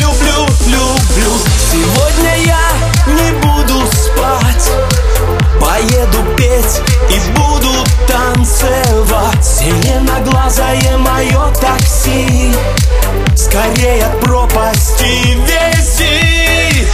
люблю, 0.00 0.46
люблю. 0.66 1.32
Сегодня 1.70 2.36
я 2.46 2.66
не 3.06 3.30
буду 3.40 3.86
спать. 3.92 4.70
Поеду 5.60 6.18
петь 6.36 6.80
и 7.10 7.20
буду 7.36 7.72
танцевать. 8.06 9.44
Зеленоглазое 9.44 10.96
мое 10.98 11.52
такси. 11.60 12.54
Скорее 13.36 14.06
от 14.06 14.20
пропасти 14.20 15.36
вези. 15.46 16.86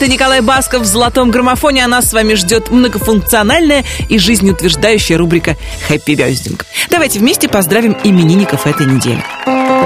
Это 0.00 0.10
Николай 0.10 0.40
Басков 0.40 0.80
в 0.80 0.84
золотом 0.86 1.30
граммофоне. 1.30 1.84
А 1.84 1.86
нас 1.86 2.08
с 2.08 2.14
вами 2.14 2.32
ждет 2.32 2.70
многофункциональная 2.70 3.84
и 4.08 4.16
жизнеутверждающая 4.16 5.18
рубрика 5.18 5.58
«Хэппи 5.88 6.12
Бёздинг». 6.12 6.64
Давайте 6.88 7.18
вместе 7.18 7.50
поздравим 7.50 7.94
именинников 8.02 8.66
этой 8.66 8.86
недели. 8.86 9.22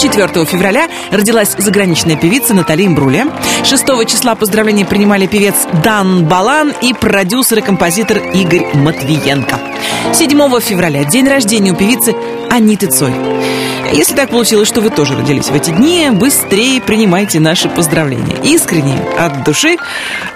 4 0.00 0.44
февраля 0.44 0.88
родилась 1.10 1.56
заграничная 1.58 2.14
певица 2.14 2.54
Натали 2.54 2.86
Имбруля. 2.86 3.26
6 3.64 3.84
числа 4.06 4.36
поздравления 4.36 4.84
принимали 4.84 5.26
певец 5.26 5.54
Дан 5.82 6.26
Балан 6.26 6.72
и 6.80 6.94
продюсер 6.94 7.58
и 7.58 7.62
композитор 7.62 8.18
Игорь 8.18 8.66
Матвиенко. 8.72 9.58
7 10.12 10.60
февраля 10.60 11.02
день 11.02 11.28
рождения 11.28 11.72
у 11.72 11.74
певицы 11.74 12.14
Аниты 12.54 12.86
Цой. 12.86 13.12
Если 13.92 14.14
так 14.14 14.30
получилось, 14.30 14.68
что 14.68 14.80
вы 14.80 14.90
тоже 14.90 15.16
родились 15.16 15.46
в 15.46 15.54
эти 15.56 15.70
дни, 15.70 16.08
быстрее 16.12 16.80
принимайте 16.80 17.40
наши 17.40 17.68
поздравления. 17.68 18.36
Искренне, 18.44 18.96
от 19.18 19.42
души, 19.42 19.76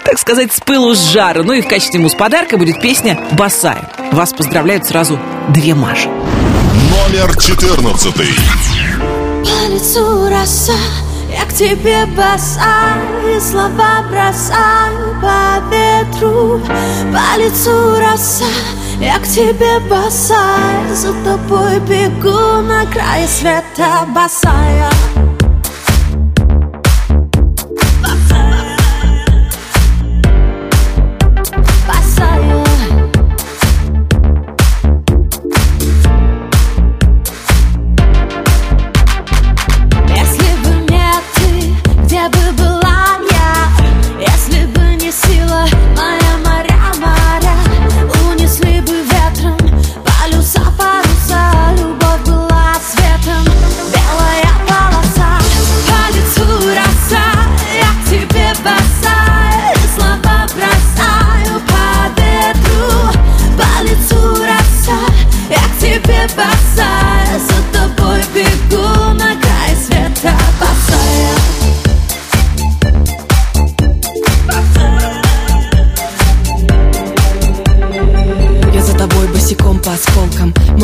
так 0.03 0.19
сказать, 0.19 0.51
с 0.51 0.59
пылу 0.59 0.95
с 0.95 0.99
жару. 0.99 1.45
Ну 1.45 1.53
и 1.53 1.61
в 1.61 1.67
качестве 1.69 1.97
муз-подарка 2.01 2.57
будет 2.57 2.81
песня 2.81 3.17
«Босая». 3.31 3.89
Вас 4.11 4.33
поздравляют 4.33 4.85
сразу 4.85 5.17
две 5.53 5.73
Маши. 5.75 6.09
Номер 6.09 7.33
14. 7.39 8.13
По 8.13 9.73
лицу 9.73 10.27
роса, 10.27 10.73
я 11.31 11.45
к 11.45 11.53
тебе 11.53 12.05
босая 12.05 13.01
И 13.33 13.39
слова 13.39 14.03
бросаю 14.09 15.15
по 15.21 15.63
ветру 15.73 16.59
По 17.13 17.39
лицу 17.39 17.97
роса, 17.97 18.45
я 18.99 19.17
к 19.19 19.23
тебе 19.23 19.79
босая 19.89 20.93
За 20.93 21.13
тобой 21.23 21.79
бегу 21.79 22.61
на 22.61 22.85
край 22.85 23.27
света 23.27 24.05
босая 24.13 24.89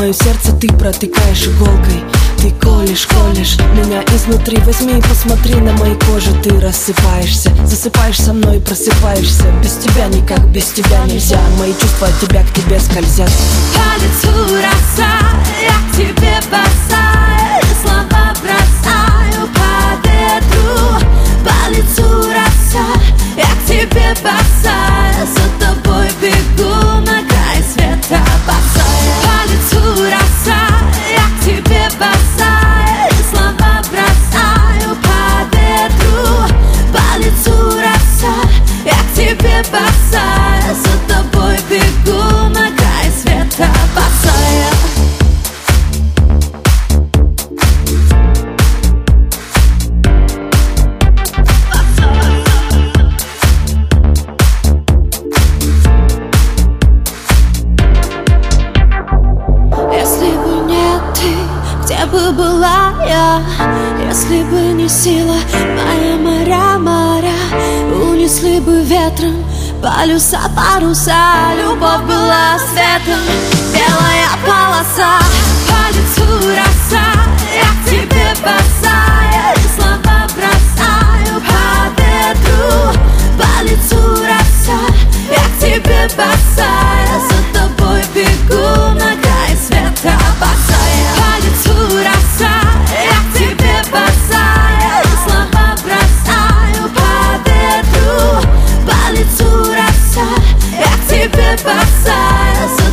Мое 0.05 0.13
сердце 0.13 0.51
ты 0.61 0.67
протыкаешь 0.67 1.47
иголкой. 1.47 2.03
Ты 2.37 2.51
колешь, 2.61 3.07
колешь 3.07 3.57
меня 3.73 4.03
изнутри. 4.13 4.57
Возьми 4.57 4.99
и 4.99 5.01
посмотри 5.01 5.55
на 5.55 5.73
моей 5.73 5.95
коже. 5.95 6.31
Ты 6.43 6.59
рассыпаешься, 6.59 7.51
засыпаешь 7.65 8.21
со 8.21 8.31
мной 8.31 8.57
и 8.57 8.59
просыпаешься. 8.59 9.45
Без 9.63 9.77
тебя 9.77 10.05
никак, 10.05 10.47
без 10.49 10.65
тебя 10.65 11.03
нельзя. 11.05 11.39
Мои 11.57 11.73
чувства 11.73 12.07
от 12.07 12.19
тебя 12.19 12.43
к 12.43 12.53
тебе 12.53 12.79
скользят. 12.79 13.31
По 13.73 13.95
лицу 13.99 14.53
роса, 14.53 15.09
я 15.59 15.89
к 15.89 15.95
тебе 15.97 16.37
босая 16.51 17.61
И 17.63 17.81
слова 17.81 18.31
бросаю 18.43 19.49
по 19.55 20.07
ветру 20.07 21.07
По 21.43 21.71
лицу 21.71 22.29
роса, 22.29 22.85
я 23.35 23.43
к 23.43 23.65
тебе 23.67 24.13
босая 24.21 24.54
ветром 69.15 69.45
полюса, 69.81 70.39
паруса 70.55 71.53
Любовь 71.61 72.01
была 72.03 72.57
светом, 72.57 73.19
белая 73.73 74.29
полоса 74.45 75.19
По 75.67 75.95
лицу 75.95 76.49
роса, 76.49 77.05
я 77.53 77.69
к 77.71 77.89
тебе 77.89 78.33
босая 78.41 79.53
И 79.55 79.79
слова 79.79 80.27
бросаю 80.35 81.41
по 81.41 82.01
ветру. 82.01 82.99
По 83.37 83.63
лицу 83.63 84.15
роса, 84.15 84.79
я 85.29 85.43
к 85.43 85.59
тебе 85.59 86.09
босая 86.15 87.19
За 87.29 87.59
тобой 87.59 88.01
бегу 88.13 88.93
на 88.93 89.15
край 89.21 89.57
света 89.57 90.34
by 101.63 101.79
size 102.03 102.84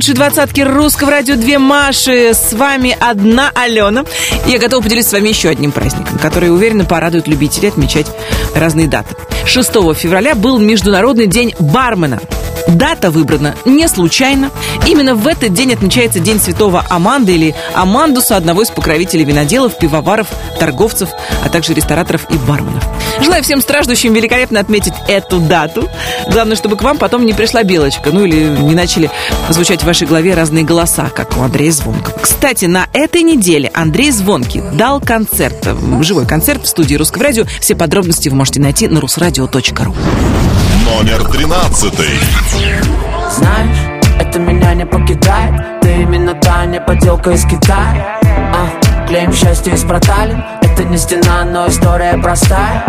лучшей 0.00 0.14
двадцатки 0.14 0.62
русского 0.62 1.10
радио 1.10 1.36
«Две 1.36 1.58
Маши». 1.58 2.32
С 2.32 2.54
вами 2.54 2.96
одна 2.98 3.50
Алена. 3.54 4.06
Я 4.46 4.58
готова 4.58 4.82
поделиться 4.82 5.10
с 5.10 5.12
вами 5.12 5.28
еще 5.28 5.50
одним 5.50 5.72
праздником, 5.72 6.18
который, 6.18 6.50
уверенно, 6.50 6.86
порадует 6.86 7.28
любителей 7.28 7.68
отмечать 7.68 8.06
разные 8.54 8.88
даты. 8.88 9.14
6 9.44 9.68
февраля 9.94 10.34
был 10.34 10.58
Международный 10.58 11.26
день 11.26 11.54
бармена. 11.58 12.18
Дата 12.68 13.10
выбрана 13.10 13.54
не 13.64 13.88
случайно. 13.88 14.50
Именно 14.86 15.14
в 15.14 15.26
этот 15.26 15.52
день 15.52 15.72
отмечается 15.72 16.20
День 16.20 16.40
Святого 16.40 16.84
Аманды 16.88 17.34
или 17.34 17.54
Амандуса, 17.74 18.36
одного 18.36 18.62
из 18.62 18.70
покровителей 18.70 19.24
виноделов, 19.24 19.78
пивоваров, 19.78 20.28
торговцев, 20.58 21.10
а 21.44 21.48
также 21.48 21.74
рестораторов 21.74 22.26
и 22.30 22.36
барменов. 22.36 22.84
Желаю 23.20 23.42
всем 23.42 23.60
страждущим 23.60 24.12
великолепно 24.14 24.60
отметить 24.60 24.94
эту 25.08 25.40
дату. 25.40 25.88
Главное, 26.30 26.56
чтобы 26.56 26.76
к 26.76 26.82
вам 26.82 26.98
потом 26.98 27.26
не 27.26 27.32
пришла 27.32 27.62
белочка, 27.62 28.10
ну 28.12 28.24
или 28.24 28.44
не 28.60 28.74
начали 28.74 29.10
звучать 29.50 29.82
в 29.82 29.86
вашей 29.86 30.06
голове 30.06 30.34
разные 30.34 30.64
голоса, 30.64 31.10
как 31.14 31.36
у 31.36 31.42
Андрея 31.42 31.72
Звонкого. 31.72 32.18
Кстати, 32.20 32.64
на 32.66 32.86
этой 32.92 33.22
неделе 33.22 33.70
Андрей 33.74 34.10
Звонкий 34.10 34.62
дал 34.72 35.00
концерт, 35.00 35.68
живой 36.00 36.26
концерт 36.26 36.64
в 36.64 36.68
студии 36.68 36.94
Русского 36.94 37.24
радио. 37.24 37.44
Все 37.60 37.74
подробности 37.74 38.28
вы 38.28 38.36
можете 38.36 38.60
найти 38.60 38.88
на 38.88 38.98
rusradio.ru. 38.98 39.94
Номер 40.90 41.22
тринадцатый. 41.30 42.18
Знаешь, 43.30 44.02
это 44.18 44.40
меня 44.40 44.74
не 44.74 44.84
покидает. 44.84 45.80
Ты 45.80 46.02
именно 46.02 46.34
та 46.34 46.66
не 46.66 46.80
поделка 46.80 47.30
из 47.30 47.44
Китая. 47.44 48.18
А, 48.24 49.06
Клеим 49.06 49.32
счастье 49.32 49.72
из 49.72 49.84
проталин. 49.84 50.42
Это 50.60 50.82
не 50.82 50.98
стена, 50.98 51.44
но 51.44 51.68
история 51.68 52.18
простая. 52.20 52.82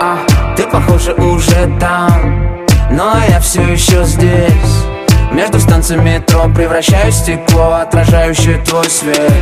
А, 0.00 0.18
Ты, 0.54 0.64
похоже, 0.64 1.14
уже 1.14 1.78
там. 1.80 2.66
Но 2.90 3.14
я 3.26 3.40
все 3.40 3.62
еще 3.62 4.04
здесь. 4.04 4.84
Между 5.32 5.58
станциями 5.58 6.16
метро 6.16 6.50
превращаюсь 6.54 7.14
в 7.14 7.18
стекло 7.18 7.72
Отражающее 7.72 8.58
твой 8.58 8.88
свет. 8.90 9.32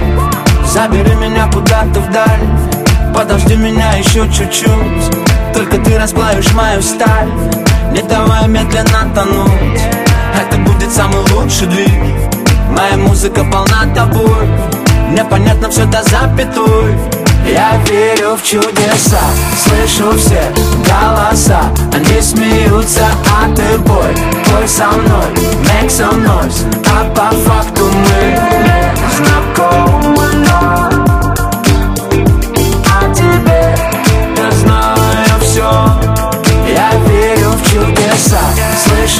Забери 0.72 1.14
меня 1.16 1.50
куда-то 1.52 1.98
вдаль 2.00 2.83
Подожди 3.14 3.54
меня 3.56 3.92
еще 3.92 4.28
чуть-чуть. 4.30 5.16
Только 5.54 5.78
ты 5.78 5.98
расплавишь 5.98 6.52
мою 6.52 6.82
сталь. 6.82 7.30
Не 7.92 8.02
давай 8.02 8.48
медленно 8.48 9.08
тонуть. 9.14 9.80
Это 10.36 10.56
будет 10.58 10.92
самый 10.92 11.20
лучший 11.32 11.68
двиг. 11.68 11.90
Моя 12.70 12.96
музыка 12.96 13.44
полна 13.44 13.86
тобой. 13.94 14.48
Мне 15.10 15.24
понятно 15.24 15.70
все 15.70 15.84
до 15.86 16.02
запятой. 16.02 16.96
Я 17.46 17.76
верю 17.88 18.36
в 18.36 18.42
чудеса, 18.42 19.20
слышу 19.62 20.18
все 20.18 20.42
голоса. 20.88 21.60
Они 21.92 22.20
смеются, 22.20 23.04
а 23.30 23.54
ты 23.54 23.78
бой, 23.78 24.14
бой 24.50 24.66
со 24.66 24.86
мной. 24.86 25.26
Make 25.62 25.88
some 25.88 26.24
noise, 26.24 26.64
а 26.86 27.04
по 27.14 27.30
факту 27.36 27.84
мы 27.84 28.38
знакомы 29.16 29.53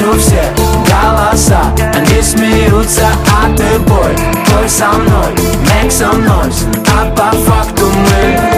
слышу 0.05 0.19
все 0.19 0.43
голоса. 0.55 1.61
Они 1.93 2.21
смеются, 2.21 3.07
а 3.31 3.55
ты 3.55 3.79
бой, 3.79 4.15
бой 4.51 4.69
со 4.69 4.89
мной 4.89 5.33
Make 5.65 5.89
some 5.89 6.25
noise, 6.25 6.65
а 6.95 7.09
по 7.11 7.35
факту 7.37 7.85
мы 7.87 8.54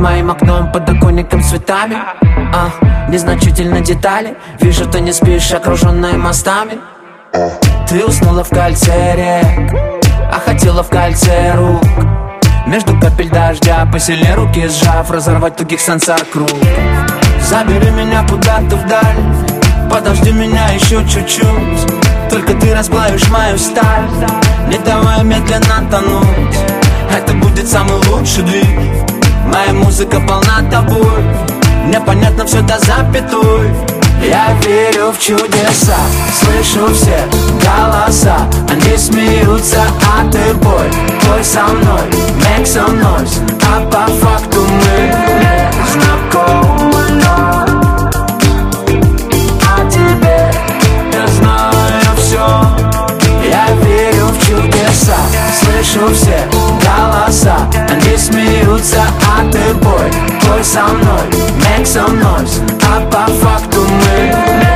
моим 0.00 0.30
окном, 0.30 0.72
подоконником 0.72 1.42
цветами. 1.42 1.96
А, 2.54 2.70
Незначительно 3.10 3.80
детали. 3.80 4.36
Вижу, 4.60 4.86
ты 4.86 5.00
не 5.00 5.12
спишь, 5.12 5.52
окруженная 5.52 6.16
мостами. 6.16 6.78
Ты 7.88 8.04
уснула 8.04 8.42
в 8.42 8.48
кольце 8.48 9.14
рек 9.16 9.72
А 10.32 10.40
хотела 10.44 10.82
в 10.82 10.88
кольце 10.88 11.54
рук. 11.54 11.84
Между 12.66 12.98
капель 12.98 13.28
дождя 13.30 13.88
Посильнее 13.92 14.34
руки 14.34 14.66
сжав 14.68 15.10
Разорвать 15.10 15.56
тугих 15.56 15.80
сансар 15.80 16.24
круг. 16.32 16.50
Забери 17.48 17.90
меня 17.90 18.26
куда-то 18.28 18.76
вдаль 18.76 19.90
Подожди 19.90 20.32
меня 20.32 20.68
еще 20.70 21.04
чуть-чуть. 21.08 22.30
Только 22.30 22.54
ты 22.54 22.74
расплавишь 22.74 23.28
мою 23.28 23.58
сталь 23.58 24.08
Не 24.68 24.78
давай 24.78 25.24
медленно 25.24 25.88
тонуть. 25.90 26.58
Это 27.16 27.32
будет 27.34 27.68
самый 27.68 27.96
лучший 28.08 28.44
двиг 28.44 29.09
Моя 29.52 29.72
музыка 29.72 30.20
полна 30.20 30.62
тобой 30.70 31.24
Мне 31.84 32.00
понятно 32.00 32.46
все 32.46 32.62
до 32.62 32.78
запятой 32.78 33.70
Я 34.22 34.54
верю 34.64 35.12
в 35.12 35.18
чудеса. 35.18 35.96
Слышу 36.38 36.92
все 36.94 37.18
голоса. 37.64 38.36
Они 38.68 38.96
смеются, 38.96 39.80
а 40.04 40.30
ты 40.30 40.54
бой. 40.54 40.90
Бой 41.26 41.42
со 41.42 41.62
мной, 41.64 42.02
make 42.38 42.64
some 42.64 43.00
noise. 43.00 43.40
А 43.62 43.80
по 43.86 44.06
факту 44.12 44.60
мы 44.60 45.68
знакомы 45.92 47.00
а 49.66 49.90
тебе 49.90 50.52
я 51.12 51.26
знаю 51.28 52.16
все 52.18 52.46
Я 53.48 53.66
верю 53.82 54.26
в 54.26 54.46
чудеса. 54.46 55.16
Слышу 55.60 56.14
все 56.14 56.46
голоса. 56.52 57.56
Они 57.88 58.09
смеются, 58.20 59.02
а 59.26 59.50
ты 59.50 59.74
бой 59.74 60.10
Бой 60.46 60.62
со 60.62 60.84
мной, 60.84 61.26
make 61.58 61.84
some 61.84 62.20
noise 62.20 62.60
А 62.86 63.00
по 63.06 63.26
факту 63.32 63.80
мы 63.80 64.69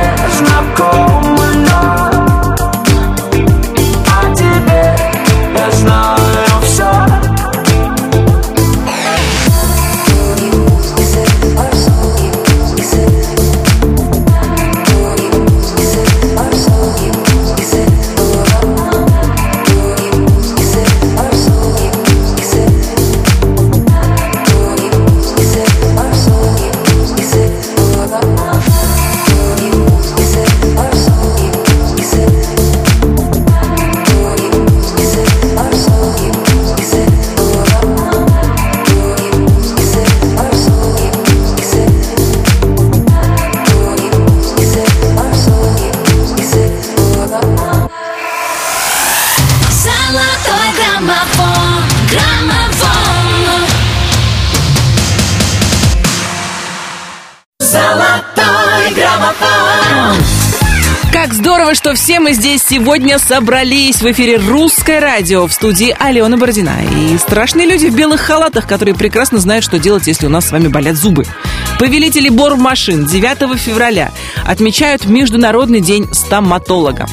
что 61.85 61.93
все 61.93 62.19
мы 62.19 62.33
здесь 62.33 62.63
сегодня 62.67 63.19
собрались 63.19 64.01
в 64.01 64.11
эфире 64.11 64.37
«Русское 64.37 64.99
радио» 64.99 65.45
в 65.45 65.53
студии 65.53 65.95
Алена 65.99 66.35
Бородина. 66.35 66.77
И 66.83 67.15
страшные 67.19 67.67
люди 67.67 67.85
в 67.85 67.95
белых 67.95 68.21
халатах, 68.21 68.65
которые 68.65 68.95
прекрасно 68.95 69.37
знают, 69.37 69.63
что 69.63 69.77
делать, 69.77 70.07
если 70.07 70.25
у 70.25 70.29
нас 70.29 70.47
с 70.47 70.51
вами 70.51 70.67
болят 70.67 70.95
зубы. 70.95 71.27
Повелители 71.77 72.29
бормашин 72.29 73.05
9 73.05 73.59
февраля 73.59 74.11
отмечают 74.43 75.05
Международный 75.05 75.79
день 75.79 76.11
стоматолога. 76.11 77.05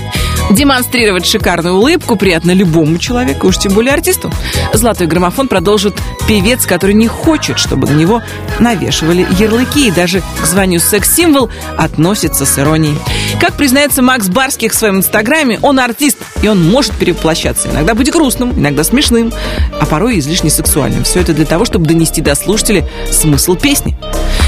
Демонстрировать 0.53 1.25
шикарную 1.25 1.77
улыбку 1.77 2.15
приятно 2.17 2.51
любому 2.51 2.99
человеку, 2.99 3.47
уж 3.47 3.57
тем 3.57 3.73
более 3.73 3.95
артисту. 3.95 4.31
Золотой 4.75 5.07
граммофон 5.07 5.49
продолжит 5.49 5.95
певец, 6.29 6.67
который 6.67 6.95
не 6.95 7.09
хочет, 7.09 7.59
чтобы 7.59 7.89
на 7.89 7.95
него 7.95 8.23
навешивали 8.59 9.27
ярлыки 9.39 9.89
и 9.89 9.91
даже 9.91 10.23
к 10.43 10.47
званию 10.47 10.79
секс-символ 10.79 11.49
относится 11.79 12.45
с 12.45 12.59
иронией. 12.59 12.99
Как 13.41 13.55
признается 13.55 14.03
Макс 14.03 14.29
Барских 14.29 14.73
в 14.73 14.77
своем 14.77 14.99
инстаграме, 14.99 15.59
он 15.63 15.81
артист, 15.81 16.19
и 16.43 16.49
он 16.49 16.63
может 16.71 16.93
перевоплощаться. 16.97 17.71
Иногда 17.71 17.95
быть 17.95 18.13
грустным, 18.13 18.53
иногда 18.53 18.85
смешным, 18.85 19.33
а 19.81 19.87
порой 19.87 20.19
излишне 20.19 20.51
сексуальным. 20.51 21.05
Все 21.05 21.21
это 21.21 21.33
для 21.33 21.47
того, 21.47 21.65
чтобы 21.65 21.87
донести 21.87 22.21
до 22.21 22.35
слушателя 22.35 22.87
смысл 23.11 23.57
песни. 23.57 23.97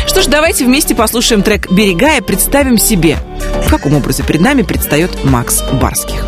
Что 0.06 0.22
ж, 0.22 0.26
давайте 0.26 0.64
вместе 0.64 0.94
послушаем 0.94 1.42
трек 1.42 1.70
«Берега» 1.70 2.16
и 2.16 2.20
представим 2.20 2.78
себе, 2.78 3.18
в 3.64 3.70
каком 3.70 3.94
образе 3.94 4.22
перед 4.22 4.40
нами 4.40 4.62
предстает 4.62 5.24
Макс 5.24 5.62
Барских. 5.80 6.24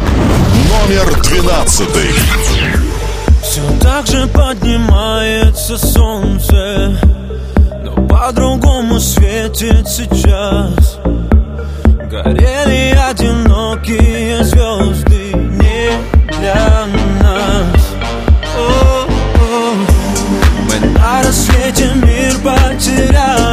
Номер 0.88 1.22
двенадцатый. 1.22 2.10
Все 3.42 3.62
так 3.80 4.06
же 4.06 4.26
поднимается 4.26 5.78
солнце 5.78 6.98
Но 7.84 8.06
по-другому 8.08 8.98
светит 8.98 9.88
сейчас 9.88 10.98
Горели 12.10 12.98
одинокие 13.08 14.42
звезды 14.42 15.32
не 15.32 15.90
для 16.38 16.86
нас 17.22 17.88
О-о. 18.58 19.74
Мы 20.68 20.88
на 20.98 21.22
рассвете 21.22 21.88
мир 21.94 22.34
потеряли 22.42 23.45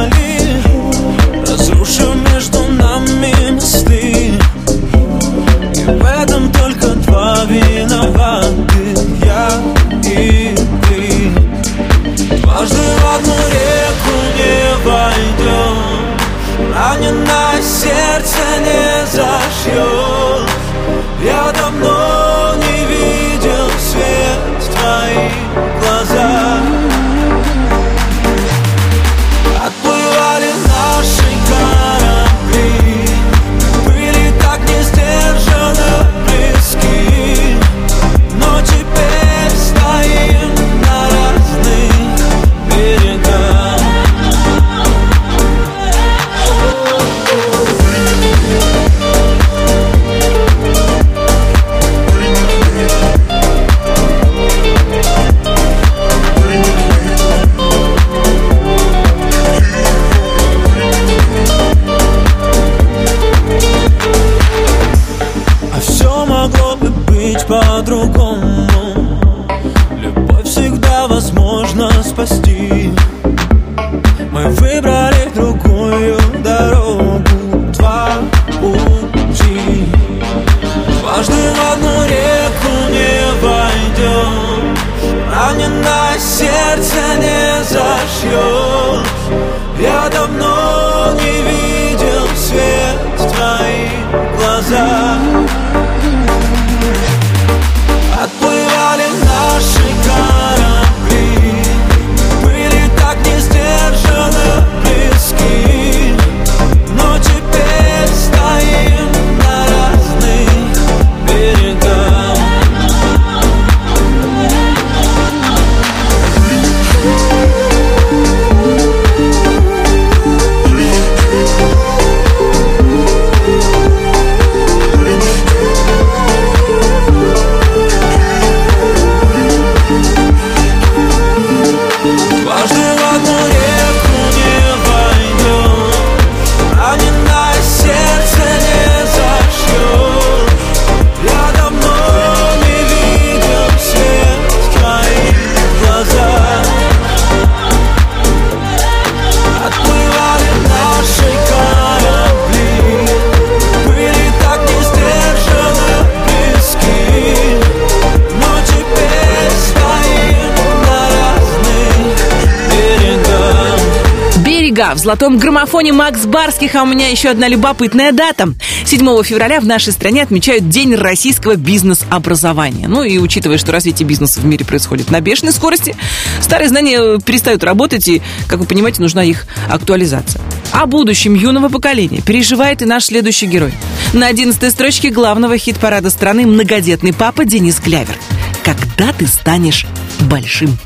золотом 165.04 165.38
граммофоне 165.38 165.92
Макс 165.92 166.24
Барских, 166.24 166.74
а 166.74 166.82
у 166.82 166.86
меня 166.86 167.08
еще 167.08 167.28
одна 167.28 167.46
любопытная 167.46 168.10
дата. 168.10 168.48
7 168.86 169.22
февраля 169.22 169.60
в 169.60 169.66
нашей 169.66 169.92
стране 169.92 170.22
отмечают 170.22 170.70
День 170.70 170.94
российского 170.94 171.56
бизнес-образования. 171.56 172.88
Ну 172.88 173.02
и 173.02 173.18
учитывая, 173.18 173.58
что 173.58 173.70
развитие 173.70 174.08
бизнеса 174.08 174.40
в 174.40 174.46
мире 174.46 174.64
происходит 174.64 175.10
на 175.10 175.20
бешеной 175.20 175.52
скорости, 175.52 175.94
старые 176.40 176.70
знания 176.70 177.20
перестают 177.20 177.62
работать, 177.64 178.08
и, 178.08 178.22
как 178.48 178.60
вы 178.60 178.64
понимаете, 178.64 179.02
нужна 179.02 179.22
их 179.22 179.46
актуализация. 179.68 180.40
О 180.72 180.86
будущем 180.86 181.34
юного 181.34 181.68
поколения 181.68 182.22
переживает 182.22 182.80
и 182.80 182.86
наш 182.86 183.04
следующий 183.04 183.46
герой. 183.46 183.74
На 184.14 184.28
11 184.28 184.72
строчке 184.72 185.10
главного 185.10 185.58
хит-парада 185.58 186.08
страны 186.08 186.46
многодетный 186.46 187.12
папа 187.12 187.44
Денис 187.44 187.76
Клявер. 187.76 188.16
Когда 188.64 189.12
ты 189.12 189.26
станешь 189.26 189.86
большим? 190.20 190.78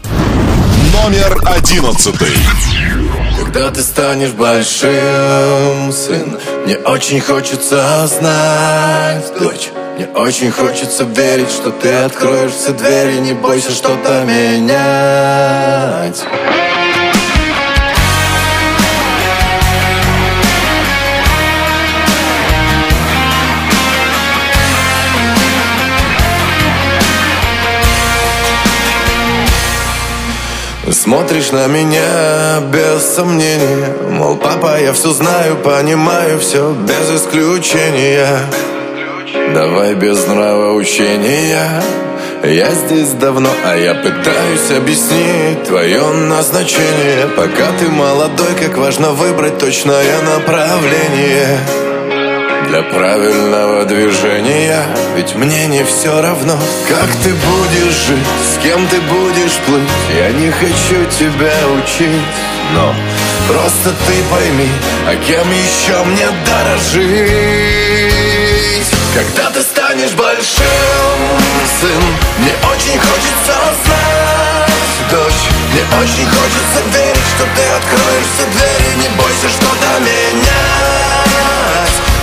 Номер 0.93 1.39
одиннадцатый. 1.47 2.35
Когда 3.51 3.71
ты 3.71 3.81
станешь 3.81 4.33
большим, 4.33 5.91
сын 5.91 6.39
Мне 6.67 6.77
очень 6.77 7.19
хочется 7.19 8.07
знать, 8.07 9.25
дочь 9.41 9.71
Мне 9.97 10.07
очень 10.09 10.51
хочется 10.51 11.05
верить, 11.05 11.51
что 11.51 11.71
ты 11.71 11.91
откроешь 11.95 12.53
все 12.53 12.73
двери 12.73 13.21
Не 13.21 13.33
бойся 13.33 13.71
что-то 13.71 14.23
менять 14.25 16.23
Смотришь 31.09 31.53
на 31.53 31.67
меня 31.69 32.61
без 32.71 33.03
сомнения 33.03 33.95
Мол, 34.11 34.37
папа, 34.37 34.79
я 34.79 34.93
все 34.93 35.11
знаю, 35.13 35.57
понимаю 35.57 36.39
все 36.39 36.71
без 36.73 37.23
исключения. 37.23 38.29
Давай 39.55 39.95
без 39.95 40.27
нравоучения 40.27 41.83
Я 42.45 42.71
здесь 42.73 43.13
давно, 43.13 43.49
а 43.65 43.75
я 43.75 43.95
пытаюсь 43.95 44.71
объяснить 44.77 45.65
Твое 45.67 46.03
назначение. 46.13 47.27
Пока 47.35 47.73
ты 47.81 47.89
молодой, 47.89 48.55
как 48.61 48.77
важно 48.77 49.13
выбрать 49.13 49.57
точное 49.57 50.21
направление 50.37 51.59
для 52.69 52.83
правильного 52.83 53.85
движения. 53.85 54.85
Ведь 55.17 55.35
мне 55.35 55.67
не 55.67 55.85
все 55.85 56.21
равно, 56.21 56.59
как 56.89 57.09
ты 57.23 57.33
будешь 57.33 57.95
жить 58.07 58.27
С 58.45 58.59
кем 58.63 58.87
ты 58.89 59.01
будешь 59.01 59.57
плыть. 59.67 59.89
Я 60.15 60.31
не 60.31 60.51
хочу 60.51 61.05
тебя 61.19 61.55
учить 61.79 62.23
Но 62.75 62.95
просто 63.49 63.91
ты 64.07 64.23
пойми 64.31 64.69
А 65.07 65.17
кем 65.17 65.51
еще 65.51 66.05
мне 66.05 66.27
дорожить 66.47 67.07
Когда 69.15 69.51
ты 69.51 69.63
станешь 69.63 70.13
большим, 70.13 71.41
сын 71.81 72.03
Мне 72.39 72.53
очень 72.71 72.99
хочется 73.01 73.55
знать, 73.85 74.73
дочь 75.11 75.49
Мне 75.73 75.83
очень 76.01 76.29
хочется 76.29 76.81
верить, 76.93 77.29
что 77.35 77.45
ты 77.57 77.63
откроешь 77.79 78.29
все 78.35 78.45
двери. 78.53 78.91
Не 79.03 79.09
бойся 79.17 79.49
что-то 79.49 79.89
менять 80.01 81.88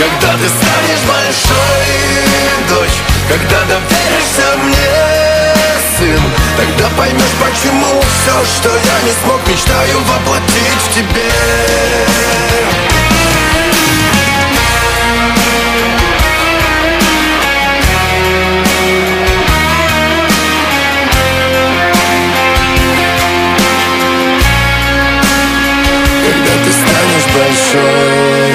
Когда 0.00 0.32
ты 0.32 0.48
станешь 0.48 1.02
большой, 1.06 1.84
дочь 2.70 3.02
Когда 3.28 3.60
доверишься 3.64 4.56
мне, 4.62 5.54
сын 5.98 6.22
Тогда 6.56 6.88
поймешь, 6.96 7.36
почему 7.38 8.00
все, 8.00 8.44
что 8.46 8.70
я 8.70 9.02
не 9.02 9.12
смог 9.22 9.46
Мечтаю 9.46 9.98
воплотить 10.00 10.80
в 10.88 10.94
тебе. 10.94 11.30
Когда 26.24 26.64
ты 26.64 26.72
станешь 26.72 27.26
большой, 27.34 28.49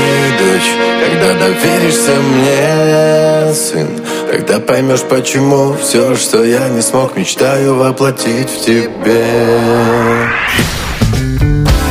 дочь 0.56 0.72
Когда 1.01 1.34
доверишься 1.34 2.12
мне, 2.16 3.53
сын 3.53 3.88
Тогда 4.32 4.60
поймешь, 4.60 5.01
почему 5.01 5.76
все, 5.82 6.16
что 6.16 6.43
я 6.43 6.70
не 6.70 6.82
смог 6.82 7.16
Мечтаю 7.16 7.76
воплотить 7.76 8.49
в 8.49 8.66
тебе 8.66 9.24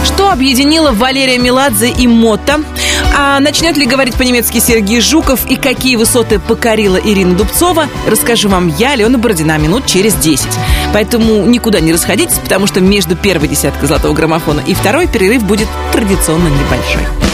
Что 0.05 0.31
объединило 0.31 0.93
Валерия 0.93 1.39
Меладзе 1.39 1.91
и 1.91 2.07
Мотта? 2.07 2.61
А 3.17 3.39
начнет 3.39 3.77
ли 3.77 3.87
говорить 3.87 4.15
по-немецки 4.17 4.59
Сергей 4.59 5.01
Жуков 5.01 5.49
и 5.49 5.55
какие 5.55 5.95
высоты 5.95 6.41
покорила 6.41 6.97
Ирина 6.97 7.37
Дубцова, 7.37 7.87
расскажу 8.09 8.49
вам 8.49 8.69
я, 8.77 8.93
Алена 8.93 9.19
Бородина, 9.19 9.57
минут 9.57 9.87
через 9.87 10.15
10. 10.15 10.49
Поэтому 10.93 11.45
никуда 11.47 11.79
не 11.79 11.93
расходитесь, 11.93 12.39
потому 12.39 12.67
что 12.67 12.81
между 12.81 13.15
первой 13.15 13.47
десяткой 13.47 13.87
золотого 13.87 14.15
граммофона 14.15 14.62
и 14.67 14.75
второй 14.75 15.07
перерыв 15.07 15.45
будет 15.45 15.69
традиционно 15.93 16.49
небольшой. 16.49 17.34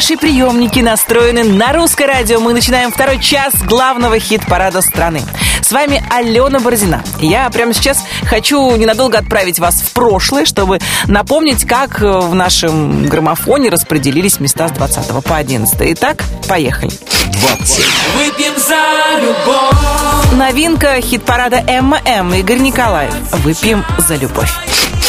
Ваши 0.00 0.16
приемники 0.16 0.78
настроены 0.78 1.44
на 1.44 1.74
русское 1.74 2.06
радио. 2.06 2.40
Мы 2.40 2.54
начинаем 2.54 2.90
второй 2.90 3.20
час 3.20 3.52
главного 3.62 4.18
хит-парада 4.18 4.80
страны. 4.80 5.20
С 5.60 5.72
вами 5.72 6.02
Алена 6.08 6.58
Бородина. 6.58 7.04
Я 7.18 7.50
прямо 7.50 7.74
сейчас 7.74 8.02
хочу 8.24 8.74
ненадолго 8.76 9.18
отправить 9.18 9.58
вас 9.58 9.82
в 9.82 9.92
прошлое, 9.92 10.46
чтобы 10.46 10.78
напомнить, 11.06 11.66
как 11.66 12.00
в 12.00 12.34
нашем 12.34 13.08
граммофоне 13.08 13.68
распределились 13.68 14.40
места 14.40 14.68
с 14.68 14.72
20 14.72 15.22
по 15.22 15.36
11. 15.36 15.76
Итак, 15.78 16.24
поехали. 16.48 16.92
20, 17.26 17.84
Выпьем 18.16 18.54
за 18.56 19.20
любовь 19.20 20.32
Новинка 20.32 20.98
хит-парада 21.02 21.60
ММ 21.60 22.32
Игорь 22.36 22.60
Николаев. 22.60 23.12
Выпьем 23.44 23.84
за 23.98 24.16
любовь. 24.16 24.50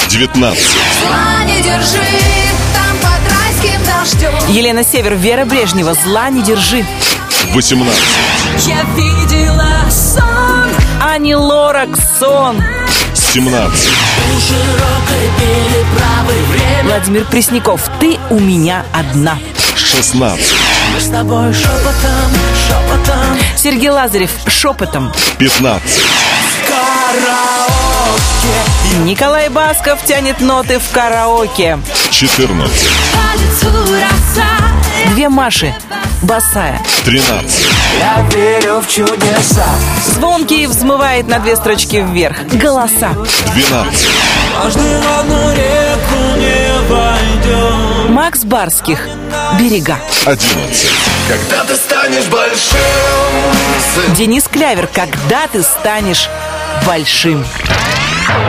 19, 0.09 0.63
Зла 1.01 1.45
не 1.45 1.61
держи, 1.61 2.50
Елена 4.49 4.83
Север, 4.83 5.15
Вера 5.15 5.45
Брежнева. 5.45 5.93
Зла 5.93 6.29
не 6.29 6.41
держи. 6.41 6.85
18, 7.53 7.99
Я 8.67 8.83
видела 8.95 9.89
сон 9.89 10.69
Ани 11.01 11.35
Лорак, 11.35 11.89
сон. 12.19 12.61
17, 13.13 13.89
Владимир 16.83 17.25
Пресняков, 17.25 17.89
ты 17.99 18.17
у 18.29 18.39
меня 18.39 18.85
одна. 18.93 19.37
16, 19.75 20.45
Мы 20.93 20.99
с 20.99 21.09
тобой 21.09 21.53
шепотом, 21.53 22.31
шепотом 22.67 23.37
Сергей 23.55 23.89
Лазарев, 23.89 24.31
шепотом. 24.47 25.11
15, 25.37 26.03
Николай 28.99 29.49
Басков 29.49 30.03
тянет 30.05 30.41
ноты 30.41 30.79
в 30.79 30.89
караоке. 30.91 31.79
14, 32.11 32.89
по 33.13 33.39
лицу 33.39 33.93
роса 33.93 34.47
Две 35.13 35.29
Маши, 35.29 35.73
босая. 36.21 36.79
13, 37.05 37.67
Я 37.99 38.21
верю 38.29 38.81
в 38.81 38.87
чудеса 38.87 39.65
Звонкий 40.13 40.67
взмывает 40.67 41.27
на 41.27 41.39
две 41.39 41.55
строчки 41.55 42.05
вверх. 42.07 42.37
Голоса. 42.53 43.09
12, 43.53 44.07
Каждый 44.61 44.99
в 44.99 45.19
одну 45.19 45.51
реку 45.51 46.37
не 46.37 46.89
войдем 46.89 48.13
Макс 48.13 48.43
Барских. 48.43 49.07
Берега. 49.57 49.97
11, 50.25 50.87
Когда 51.27 51.63
ты 51.63 51.75
станешь 51.75 52.25
большим, 52.25 54.13
Денис 54.15 54.43
Клявер. 54.47 54.87
Когда 54.87 55.47
ты 55.47 55.63
станешь 55.63 56.29
большим. 56.85 57.43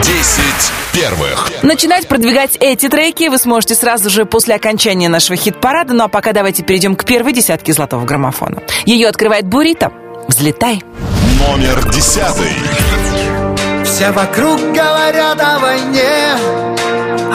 10 0.03 0.73
первых. 0.93 1.51
Начинать 1.63 2.07
продвигать 2.09 2.57
эти 2.61 2.89
треки 2.89 3.29
вы 3.29 3.39
сможете 3.39 3.75
сразу 3.75 4.11
же 4.11 4.25
после 4.25 4.55
окончания 4.55 5.09
нашего 5.09 5.37
хит-парада. 5.37 5.95
Ну 5.95 6.05
а 6.05 6.09
пока 6.09 6.33
давайте 6.33 6.63
перейдем 6.63 6.97
к 6.97 7.05
первой 7.05 7.33
десятке 7.33 7.73
золотого 7.73 8.05
граммофона. 8.05 8.63
Ее 8.85 9.09
открывает 9.09 9.47
Бурита. 9.47 9.93
Взлетай. 10.29 10.83
Номер 11.49 11.91
10, 11.91 12.23
Все 13.85 14.13
вокруг 14.13 14.61
говорят 14.73 15.41
о 15.41 15.59
войне 15.59 16.37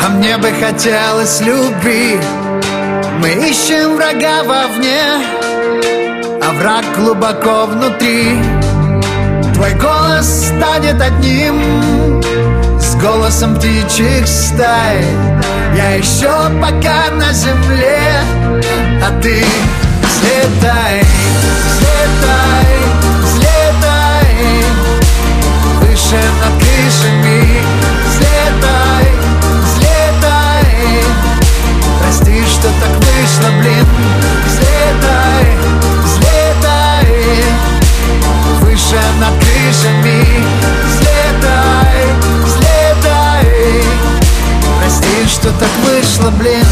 А 0.02 0.10
мне 0.10 0.38
бы 0.38 0.50
хотелось 0.52 1.42
любви 1.42 2.18
Мы 3.20 3.50
ищем 3.50 3.98
врага 3.98 4.44
вовне 4.44 5.02
А 6.42 6.52
враг 6.54 6.86
глубоко 6.96 7.66
внутри 7.66 8.40
Твой 9.54 9.74
голос 9.74 10.46
станет 10.48 11.02
одним 11.02 12.17
голосом 13.02 13.56
птичьих 13.56 14.28
стай. 14.28 15.06
Я 15.76 15.92
еще 15.96 16.32
пока 16.60 17.12
на 17.12 17.32
земле 17.32 18.00
А 19.04 19.12
ты 19.22 19.44
взлетай, 20.02 21.04
взлетай, 21.70 22.68
взлетай. 23.22 24.28
Выше 25.80 26.20
над 26.42 26.54
крышами 26.60 27.62
Взлетай, 28.10 29.08
взлетай. 29.64 31.04
Прости, 32.02 32.44
что 32.46 32.70
так 32.82 32.96
вышло, 32.96 33.50
блин. 33.60 33.86
Взлетай, 34.46 35.48
взлетай. 36.04 37.44
Выше 38.62 39.02
над 39.20 39.34
крышами 39.40 40.26
Взлетай, 40.88 41.17
что 45.28 45.52
так 45.52 45.70
вышло, 45.86 46.30
блин 46.32 46.64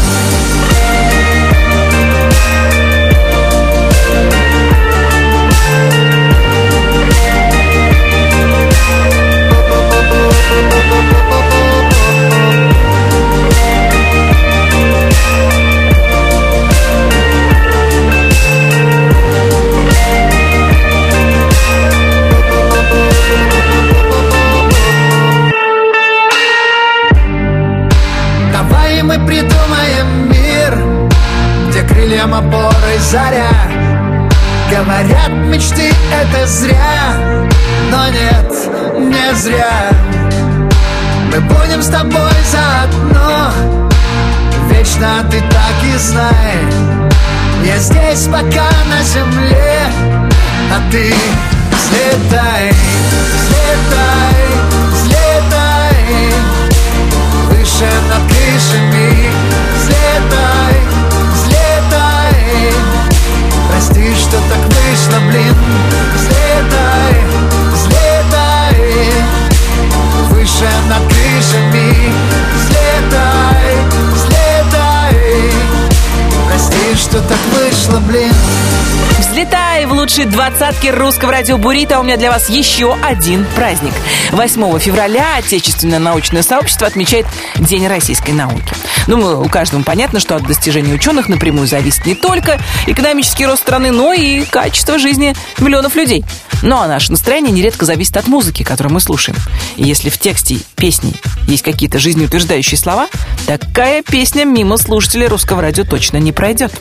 двадцатки 80.58 80.86
русского 80.86 81.32
радио 81.32 81.58
Бурита. 81.58 82.00
У 82.00 82.02
меня 82.02 82.16
для 82.16 82.30
вас 82.30 82.48
еще 82.48 82.96
один 83.02 83.44
праздник. 83.54 83.92
8 84.32 84.78
февраля 84.78 85.36
отечественное 85.36 85.98
научное 85.98 86.42
сообщество 86.42 86.86
отмечает 86.86 87.26
День 87.56 87.86
российской 87.86 88.30
науки. 88.30 88.72
Думаю, 89.06 89.42
у 89.42 89.50
каждого 89.50 89.82
понятно, 89.82 90.18
что 90.18 90.34
от 90.34 90.46
достижений 90.46 90.94
ученых 90.94 91.28
напрямую 91.28 91.66
зависит 91.66 92.06
не 92.06 92.14
только 92.14 92.58
экономический 92.86 93.44
рост 93.44 93.60
страны, 93.60 93.90
но 93.90 94.14
и 94.14 94.46
качество 94.46 94.98
жизни 94.98 95.36
миллионов 95.58 95.94
людей. 95.94 96.24
Ну 96.62 96.76
а 96.78 96.88
наше 96.88 97.10
настроение 97.10 97.52
нередко 97.52 97.84
зависит 97.84 98.16
от 98.16 98.26
музыки, 98.26 98.62
которую 98.62 98.94
мы 98.94 99.00
слушаем. 99.00 99.36
И 99.76 99.84
если 99.84 100.08
в 100.08 100.16
тексте 100.16 100.56
песни 100.74 101.12
есть 101.46 101.64
какие-то 101.64 101.98
жизнеутверждающие 101.98 102.78
слова, 102.78 103.08
такая 103.46 104.02
песня 104.02 104.46
мимо 104.46 104.78
слушателей 104.78 105.26
русского 105.26 105.60
радио 105.60 105.84
точно 105.84 106.16
не 106.16 106.32
пройдет. 106.32 106.72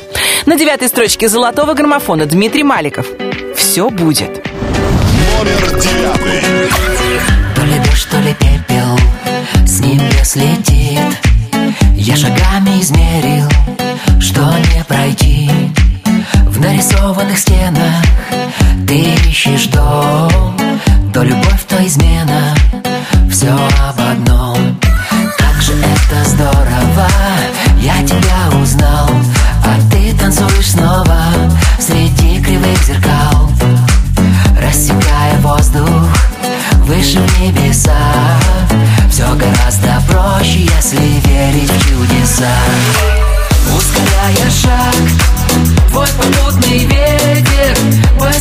На 0.45 0.55
девятой 0.55 0.87
строчке 0.87 1.27
золотого 1.27 1.73
граммофона 1.73 2.25
Дмитрий 2.25 2.63
Маликов. 2.63 3.07
Все 3.75 3.89
будет. 3.89 4.29
Номер 4.31 5.81
девятый. 5.81 6.41
То 7.53 7.61
ли 7.65 7.77
дождь, 7.79 8.07
то 8.09 8.17
ли 8.21 8.33
пепел? 8.35 8.97
С 9.67 9.81
небес 9.81 10.37
летит 10.37 11.19
Я 11.93 12.15
шагами 12.15 12.79
измерил 12.79 13.49
Что 14.21 14.43
не 14.73 14.81
пройти. 14.85 15.51
В 16.45 16.61
нарисованных 16.61 17.37
стенах 17.37 18.01
Ты 18.87 19.13
ищешь 19.27 19.65
дом. 19.65 20.57
То 21.13 21.23
любовь, 21.23 21.65
то 21.67 21.85
измена. 21.85 22.55
Все 23.29 23.51
об 23.51 23.99
одном. 23.99 24.79
Как 25.37 25.61
же 25.61 25.73
это 25.73 26.29
здорово. 26.29 27.09
Я 27.81 28.01
тебя 28.07 28.57
узнал 28.57 29.09
А 29.65 29.77
ты 29.91 30.15
танцуешь 30.17 30.71
снова 30.71 31.25
Среди 31.77 32.14
выше 36.95 37.19
в 37.19 37.41
небеса. 37.41 37.97
Все 39.09 39.25
гораздо 39.35 40.01
проще, 40.09 40.61
если 40.61 40.97
верить 41.27 41.69
в 41.69 41.89
чудеса. 41.89 42.55
Ускоряя 43.75 44.49
шаг, 44.49 44.95
твой 45.89 46.07
попутный 46.07 46.85
ветер 46.85 47.75
По 48.19 48.31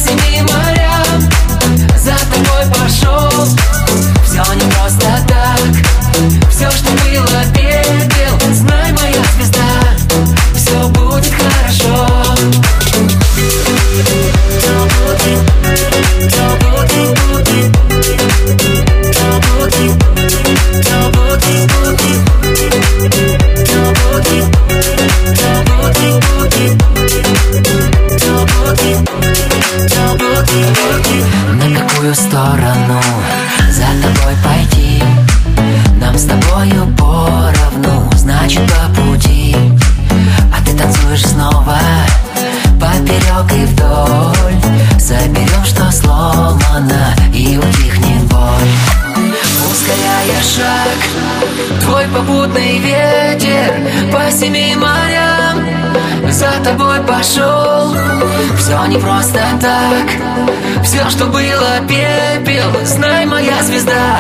не 58.95 59.01
просто 59.01 59.41
так. 59.61 60.85
Все, 60.85 61.09
что 61.11 61.27
было 61.27 61.81
пепел 61.89 62.71
Знай, 62.85 63.27
моя 63.27 63.63
звезда. 63.63 64.19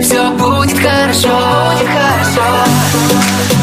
Все 0.00 0.30
будет 0.32 0.78
хорошо 0.78 1.28
Будет 1.72 1.88
хорошо 1.88 3.53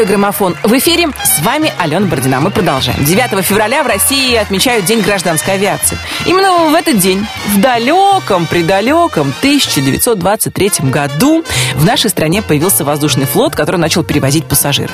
«Золотой 0.00 0.16
граммофон» 0.16 0.56
в 0.62 0.78
эфире. 0.78 1.10
С 1.22 1.40
вами 1.42 1.74
Алена 1.76 2.06
Бордина. 2.06 2.40
Мы 2.40 2.50
продолжаем. 2.50 3.04
9 3.04 3.44
февраля 3.44 3.82
в 3.82 3.86
России 3.86 4.34
отмечают 4.34 4.86
День 4.86 5.02
гражданской 5.02 5.54
авиации. 5.54 5.98
Именно 6.24 6.70
в 6.70 6.74
этот 6.74 6.98
день, 6.98 7.26
в 7.48 7.60
далеком, 7.60 8.46
предалеком 8.46 9.34
1923 9.40 10.88
году 10.90 11.44
в 11.74 11.84
нашей 11.84 12.08
стране 12.08 12.40
появился 12.40 12.82
воздушный 12.82 13.26
флот, 13.26 13.54
который 13.54 13.76
начал 13.76 14.02
перевозить 14.02 14.46
пассажиров. 14.46 14.92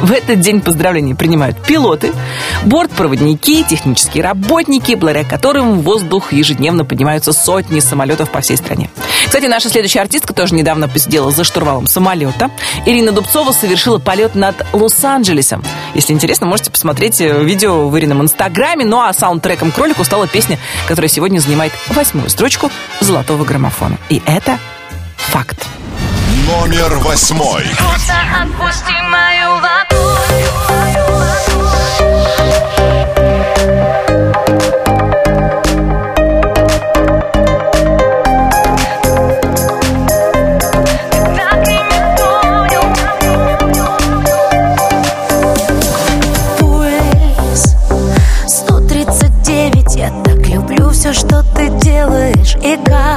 В 0.00 0.12
этот 0.12 0.40
день 0.40 0.62
поздравления 0.62 1.14
принимают 1.14 1.62
пилоты, 1.62 2.14
бортпроводники, 2.64 3.64
технические 3.64 4.24
работники, 4.24 4.94
благодаря 4.94 5.28
которым 5.28 5.80
в 5.80 5.82
воздух 5.82 6.32
ежедневно 6.32 6.86
поднимаются 6.86 7.34
сотни 7.34 7.80
самолетов 7.80 8.30
по 8.30 8.40
всей 8.40 8.56
стране. 8.56 8.88
Кстати, 9.26 9.44
наша 9.44 9.68
следующая 9.68 10.00
артистка 10.00 10.32
тоже 10.32 10.54
недавно 10.54 10.88
посидела 10.88 11.30
за 11.30 11.44
штурвалом 11.44 11.86
самолета. 11.86 12.50
Ирина 12.86 13.12
Дубцова 13.12 13.52
совершила 13.52 13.98
полет 13.98 14.34
над 14.38 14.64
Лос-Анджелесом. 14.72 15.62
Если 15.94 16.12
интересно, 16.12 16.46
можете 16.46 16.70
посмотреть 16.70 17.20
э, 17.20 17.42
видео 17.44 17.88
в 17.88 17.98
Ирином 17.98 18.22
Инстаграме. 18.22 18.84
Ну 18.84 19.00
а 19.00 19.12
саундтреком 19.12 19.72
кролику 19.72 20.04
стала 20.04 20.26
песня, 20.26 20.58
которая 20.86 21.08
сегодня 21.08 21.40
занимает 21.40 21.72
восьмую 21.88 22.30
строчку 22.30 22.70
золотого 23.00 23.44
граммофона. 23.44 23.98
И 24.08 24.22
это 24.24 24.58
факт. 25.16 25.66
Номер 26.46 26.96
восьмой. 26.98 27.64
Просто 27.76 28.14
отпусти 28.40 28.94
мою 29.10 29.50
ладонь. 29.60 30.77
it 52.68 52.84
got 52.84 53.07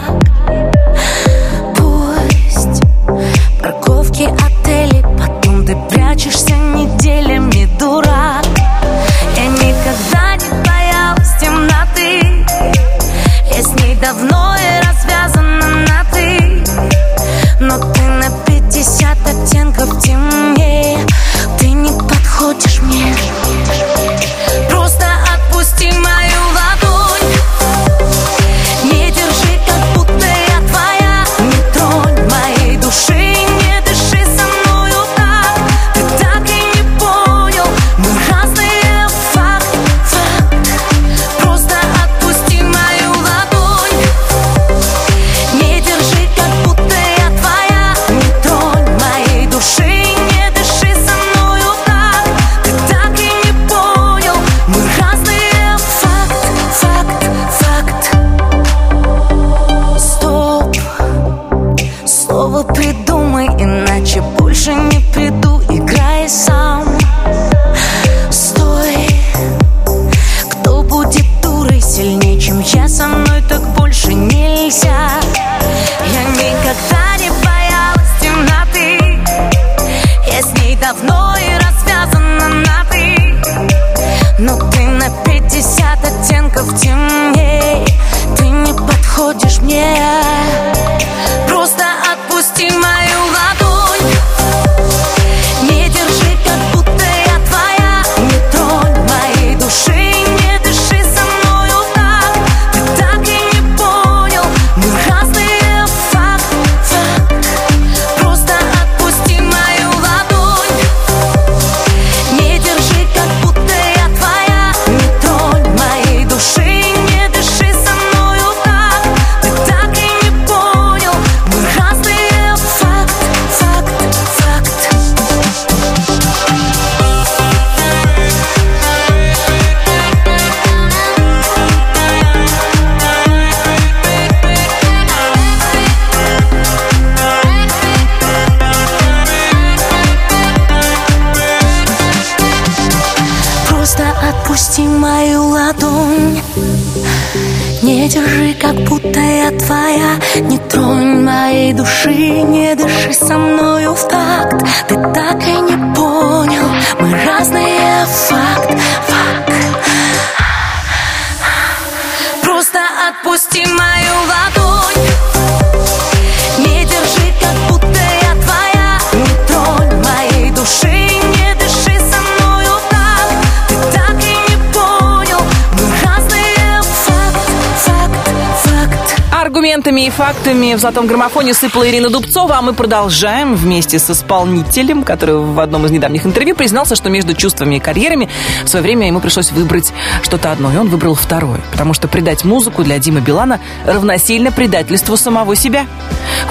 Цитатами 179.92 180.08
и 180.08 180.10
фактами 180.10 180.74
в 180.74 180.80
«Золотом 180.80 181.06
граммофоне» 181.06 181.54
сыпала 181.54 181.90
Ирина 181.90 182.10
Дубцова, 182.10 182.60
а 182.60 182.62
мы 182.62 182.72
продолжаем 182.72 183.56
вместе 183.56 184.00
с 184.00 184.10
исполнителем, 184.10 185.04
который 185.04 185.36
в 185.36 185.60
одном 185.60 185.86
из 185.86 185.92
недавних 185.92 186.26
интервью 186.26 186.56
признался, 186.56 186.96
что 186.96 187.10
между 187.10 187.34
чувствами 187.34 187.76
и 187.76 187.80
карьерами 187.82 188.30
в 188.64 188.70
свое 188.70 188.84
время 188.84 189.08
ему 189.08 189.20
пришлось 189.20 189.52
выбрать 189.52 189.92
что-то 190.24 190.54
одно, 190.54 190.72
и 190.72 190.78
он 190.78 190.88
выбрал 190.88 191.14
второе, 191.14 191.60
потому 191.74 191.94
что 191.94 192.08
предать 192.08 192.46
музыку 192.46 192.86
для 192.86 193.00
Димы 193.00 193.20
Билана 193.20 193.60
равносильно 193.86 194.54
предательству 194.54 195.18
самого 195.18 195.58
себя. 195.58 195.86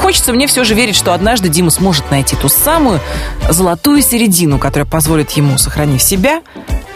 Хочется 0.02 0.34
мне 0.34 0.46
все 0.46 0.62
же 0.62 0.74
верить, 0.74 0.96
что 0.96 1.14
однажды 1.14 1.48
Дима 1.48 1.70
сможет 1.70 2.10
найти 2.10 2.36
ту 2.36 2.50
самую 2.50 3.00
золотую 3.48 4.02
середину, 4.02 4.58
которая 4.58 4.86
позволит 4.86 5.30
ему, 5.30 5.56
сохранив 5.56 6.02
себя, 6.02 6.42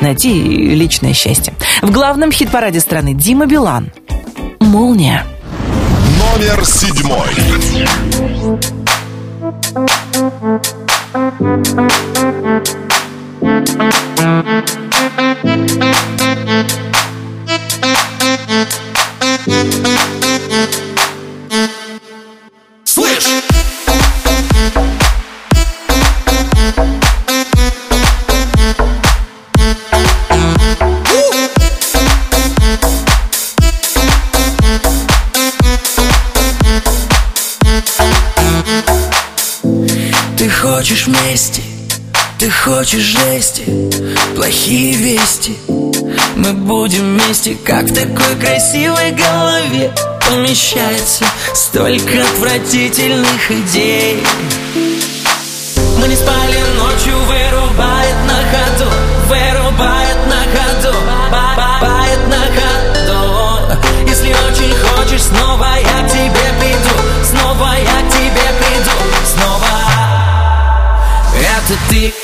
найти 0.02 0.30
личное 0.34 1.14
счастье. 1.14 1.54
В 1.80 1.90
главном 1.90 2.30
хит-параде 2.30 2.80
страны 2.80 3.14
Дима 3.14 3.46
Билан 3.46 3.90
«Молния». 4.60 5.24
Номер 6.34 6.66
седьмой. 6.66 7.30
Кости, 47.44 47.58
как 47.62 47.84
в 47.84 47.94
такой 47.94 48.36
красивой 48.40 49.10
голове 49.10 49.92
Помещается 50.30 51.24
столько 51.52 52.22
отвратительных 52.22 53.50
идей. 53.50 54.24
Мы 55.98 56.08
не 56.08 56.16
спали 56.16 56.58
ночью, 56.78 57.14
вырубает 57.26 58.16
на 58.26 58.38
ходу 58.50 58.90
Вырубает 59.26 60.16
на 60.26 60.40
ходу, 60.54 60.96
бабает 61.30 62.20
на 62.28 62.44
ходу. 62.56 63.78
Если 64.08 64.30
очень 64.30 64.74
хочешь, 64.76 65.24
снова 65.24 65.66
я 65.76 66.06
к 66.06 66.10
тебе 66.10 66.46
приду 66.60 66.96
Снова 67.24 67.74
я 67.74 68.08
к 68.08 68.10
тебе 68.10 68.46
приду, 68.58 68.96
снова. 69.26 69.84
Это 71.34 71.78
ты 71.90 72.23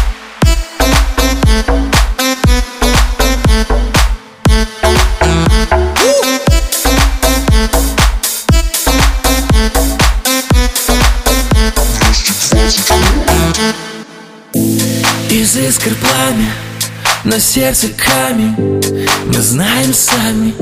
Пламя, 16.21 16.51
на 17.23 17.39
сердце 17.39 17.87
камень. 17.89 18.81
Мы 19.27 19.41
знаем 19.41 19.93
сами, 19.93 20.53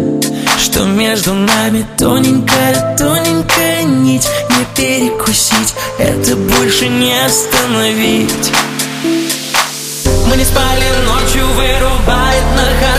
что 0.58 0.86
между 0.86 1.34
нами 1.34 1.86
Тоненькая, 1.98 2.96
тоненькая 2.98 3.84
нить. 3.84 4.28
Не 4.50 4.66
перекусить, 4.76 5.74
это 5.98 6.36
больше 6.36 6.88
не 6.88 7.14
остановить. 7.26 8.52
Мы 10.28 10.38
не 10.38 10.46
спали 10.46 10.86
ночью, 11.06 11.46
вырубает 11.56 12.44
на 12.56 12.66
ходу 12.80 12.99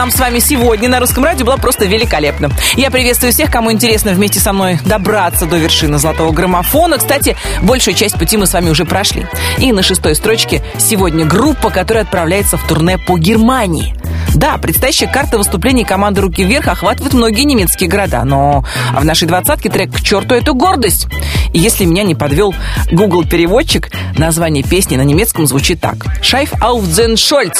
Нам 0.00 0.10
с 0.10 0.18
вами 0.18 0.38
сегодня 0.38 0.88
на 0.88 0.98
русском 0.98 1.24
радио 1.24 1.44
была 1.44 1.58
просто 1.58 1.84
великолепна. 1.84 2.50
Я 2.74 2.90
приветствую 2.90 3.34
всех, 3.34 3.50
кому 3.50 3.70
интересно 3.70 4.12
вместе 4.12 4.40
со 4.40 4.54
мной 4.54 4.78
добраться 4.86 5.44
до 5.44 5.58
вершины 5.58 5.98
золотого 5.98 6.32
граммофона. 6.32 6.96
Кстати, 6.96 7.36
большую 7.60 7.92
часть 7.92 8.18
пути 8.18 8.38
мы 8.38 8.46
с 8.46 8.54
вами 8.54 8.70
уже 8.70 8.86
прошли. 8.86 9.26
И 9.58 9.72
на 9.72 9.82
шестой 9.82 10.14
строчке 10.14 10.62
сегодня 10.78 11.26
группа, 11.26 11.68
которая 11.68 12.04
отправляется 12.04 12.56
в 12.56 12.66
турне 12.66 12.96
по 12.96 13.18
Германии. 13.18 13.94
Да, 14.34 14.56
предстоящая 14.56 15.06
карта 15.06 15.36
выступлений 15.36 15.84
команды 15.84 16.22
«Руки 16.22 16.44
вверх» 16.44 16.68
охватывает 16.68 17.12
многие 17.12 17.42
немецкие 17.42 17.90
города, 17.90 18.24
но 18.24 18.64
в 18.98 19.04
нашей 19.04 19.28
двадцатке 19.28 19.68
трек 19.68 19.92
«К 19.92 20.00
черту 20.00 20.34
эту 20.34 20.54
гордость». 20.54 21.08
И 21.52 21.58
если 21.58 21.84
меня 21.84 22.04
не 22.04 22.14
подвел 22.14 22.54
Google 22.90 23.24
переводчик 23.24 23.90
название 24.16 24.64
песни 24.64 24.96
на 24.96 25.02
немецком 25.02 25.46
звучит 25.46 25.80
так. 25.82 26.06
«Шайф 26.22 26.54
auf 26.54 26.84
Scholz». 27.16 27.58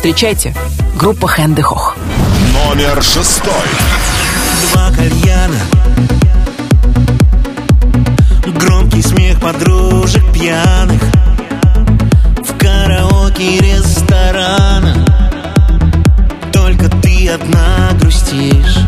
Встречайте, 0.00 0.54
группа 0.96 1.28
Хэнде 1.28 1.60
Хох. 1.60 1.94
Номер 2.54 3.02
шестой. 3.02 3.52
Два 4.72 4.90
кальяна. 4.96 5.60
Громкий 8.58 9.02
смех 9.02 9.38
подружек 9.40 10.24
пьяных. 10.32 11.02
В 12.38 12.58
караоке 12.58 13.60
ресторана. 13.60 15.04
Только 16.50 16.88
ты 16.88 17.28
одна 17.28 17.90
грустишь 18.00 18.79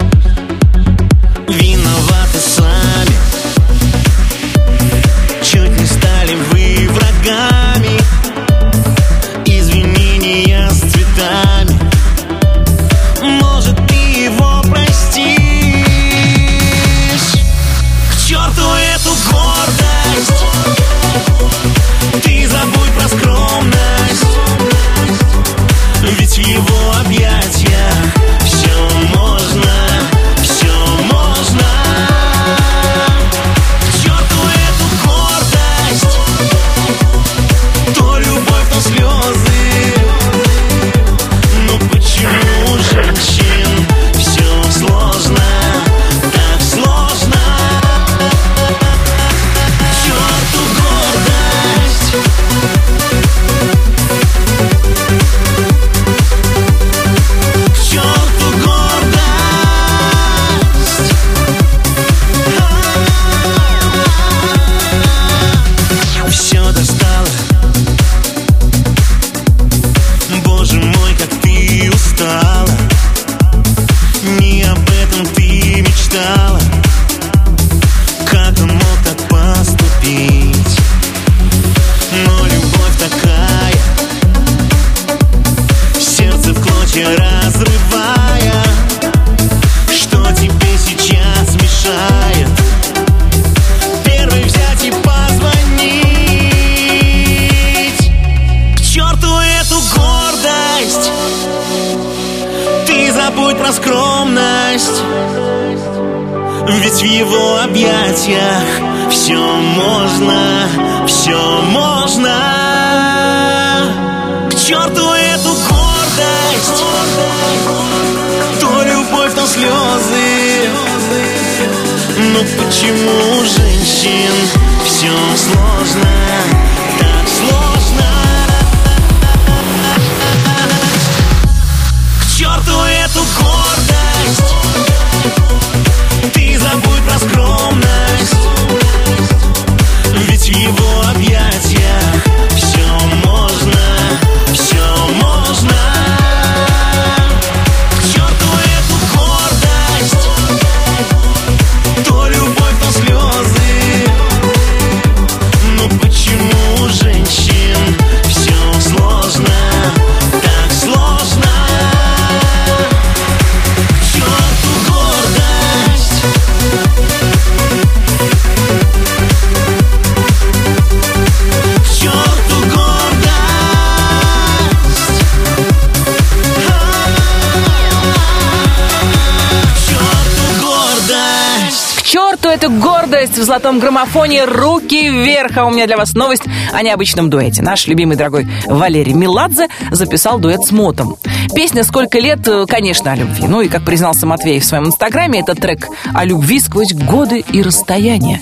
граммофоне 184.02 184.44
«Руки 184.46 185.10
вверх». 185.10 185.56
А 185.56 185.64
у 185.64 185.70
меня 185.70 185.86
для 185.86 185.96
вас 185.96 186.14
новость 186.14 186.42
о 186.72 186.82
необычном 186.82 187.30
дуэте. 187.30 187.62
Наш 187.62 187.86
любимый 187.86 188.16
дорогой 188.16 188.48
Валерий 188.66 189.12
Меладзе 189.12 189.68
записал 189.92 190.40
дуэт 190.40 190.64
с 190.64 190.72
Мотом. 190.72 191.16
Песня 191.54 191.84
«Сколько 191.84 192.18
лет», 192.18 192.40
э, 192.48 192.66
конечно, 192.66 193.12
о 193.12 193.16
любви. 193.16 193.44
Ну 193.46 193.60
и, 193.60 193.68
как 193.68 193.84
признался 193.84 194.26
Матвей 194.26 194.58
в 194.58 194.64
своем 194.64 194.86
инстаграме, 194.86 195.40
это 195.40 195.54
трек 195.54 195.86
о 196.12 196.24
любви 196.24 196.58
сквозь 196.58 196.92
годы 196.92 197.44
и 197.52 197.62
расстояния. 197.62 198.40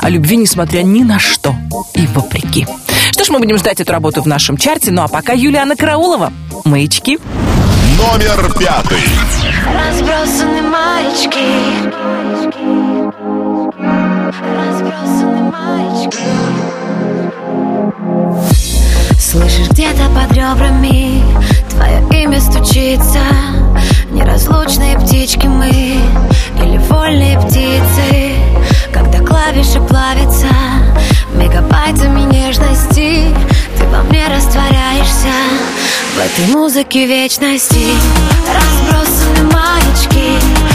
О 0.00 0.08
любви, 0.08 0.36
несмотря 0.36 0.82
ни 0.82 1.02
на 1.02 1.18
что 1.18 1.54
и 1.94 2.06
вопреки. 2.06 2.66
Что 3.10 3.24
ж, 3.24 3.28
мы 3.28 3.38
будем 3.38 3.58
ждать 3.58 3.80
эту 3.80 3.92
работу 3.92 4.22
в 4.22 4.26
нашем 4.26 4.56
чарте. 4.56 4.92
Ну 4.92 5.02
а 5.02 5.08
пока 5.08 5.34
Юлиана 5.34 5.76
Караулова. 5.76 6.32
Маячки. 6.64 7.18
Номер 7.98 8.50
пятый. 8.58 9.02
Разбросаны 9.66 10.62
маечки 10.62 12.21
Слышишь 19.32 19.70
где-то 19.70 20.10
под 20.14 20.30
ребрами 20.36 21.22
Твое 21.70 22.02
имя 22.22 22.38
стучится. 22.38 23.20
Неразлучные 24.10 24.98
птички 24.98 25.46
мы 25.46 25.70
Или 25.70 26.76
вольные 26.90 27.40
птицы. 27.40 28.36
Когда 28.92 29.20
клавиши 29.20 29.80
плавятся 29.88 30.48
Мегабайтами 31.32 32.30
нежности 32.30 33.34
Ты 33.78 33.86
во 33.86 34.02
мне 34.02 34.26
растворяешься. 34.28 35.32
В 36.14 36.18
этой 36.18 36.52
музыке 36.54 37.06
вечности 37.06 37.86
Разбросаны 38.52 39.50
маячки 39.50 40.71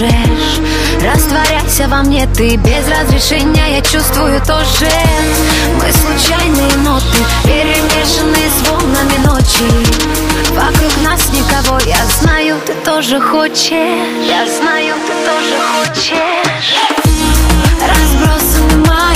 можешь 0.00 0.60
Растворяйся 1.02 1.88
во 1.88 2.02
мне 2.02 2.26
ты 2.34 2.56
без 2.56 2.88
разрешения 2.88 3.76
Я 3.76 3.80
чувствую 3.82 4.40
тоже 4.46 4.90
Мы 5.76 5.90
случайные 5.92 6.76
ноты 6.84 7.18
Перемешанные 7.44 8.50
с 8.50 8.68
волнами 8.68 9.26
ночи. 9.26 9.70
Вокруг 10.54 10.92
нас 11.02 11.28
никого 11.32 11.78
Я 11.86 12.04
знаю, 12.20 12.60
ты 12.64 12.74
тоже 12.84 13.20
хочешь. 13.20 13.70
Я 13.70 14.46
знаю, 14.46 14.94
ты 15.06 15.12
тоже 15.24 15.56
хочешь. 15.72 16.76
Разбросаны 17.80 18.86
маячки 18.86 19.15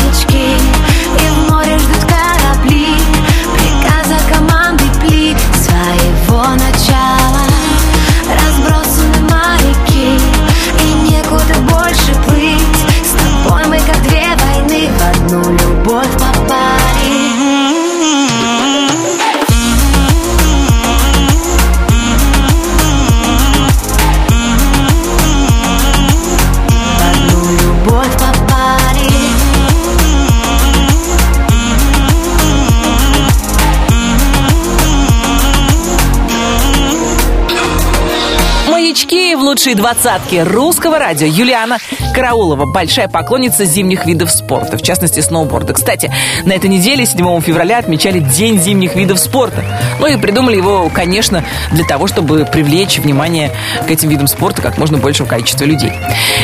лучшие 39.51 39.75
двадцатки 39.75 40.37
русского 40.37 41.01
радио 41.01 41.27
Юлиана 41.27 41.79
Караулова, 42.15 42.67
большая 42.67 43.09
поклонница 43.09 43.65
зимних 43.65 44.07
видов 44.07 44.31
спорта, 44.31 44.79
в 44.79 44.83
частности 44.83 45.19
сноуборда. 45.19 45.73
Кстати, 45.73 46.13
на 46.45 46.53
этой 46.53 46.71
неделе, 46.71 47.05
7 47.05 47.41
февраля, 47.41 47.79
отмечали 47.79 48.21
День 48.21 48.63
зимних 48.63 48.95
видов 48.95 49.19
спорта. 49.19 49.65
Ну 49.99 50.07
и 50.07 50.17
придумали 50.19 50.55
его, 50.55 50.89
конечно, 50.95 51.43
для 51.73 51.85
того, 51.85 52.07
чтобы 52.07 52.45
привлечь 52.45 52.99
внимание 52.99 53.51
к 53.89 53.91
этим 53.91 54.09
видам 54.09 54.29
спорта 54.29 54.63
как 54.63 54.79
можно 54.79 54.99
большего 54.99 55.27
количества 55.27 55.65
людей. 55.65 55.95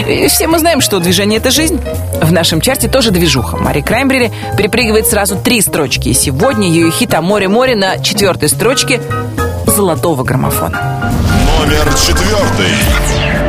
И 0.09 0.27
все 0.27 0.49
мы 0.49 0.59
знаем, 0.59 0.81
что 0.81 0.99
движение– 0.99 1.39
это 1.39 1.53
жизнь. 1.53 1.81
В 2.21 2.33
нашем 2.33 2.61
чарте 2.61 2.89
тоже 2.89 3.13
движуха. 3.13 3.57
Мари 3.57 3.83
Краймбрери 3.83 4.33
перепрыгивает 4.59 5.07
сразу 5.07 5.37
три 5.37 5.61
строчки. 5.61 6.09
И 6.09 6.13
сегодня 6.13 6.69
ее 6.69 6.91
хит 6.91 7.15
«А 7.15 7.23
море-море» 7.23 7.77
на 7.77 7.99
четвертой 7.99 8.49
строчке 8.49 9.01
золотого 9.69 10.25
граммофона. 10.25 11.06
Номер 11.67 11.93
четвертый. 11.95 13.45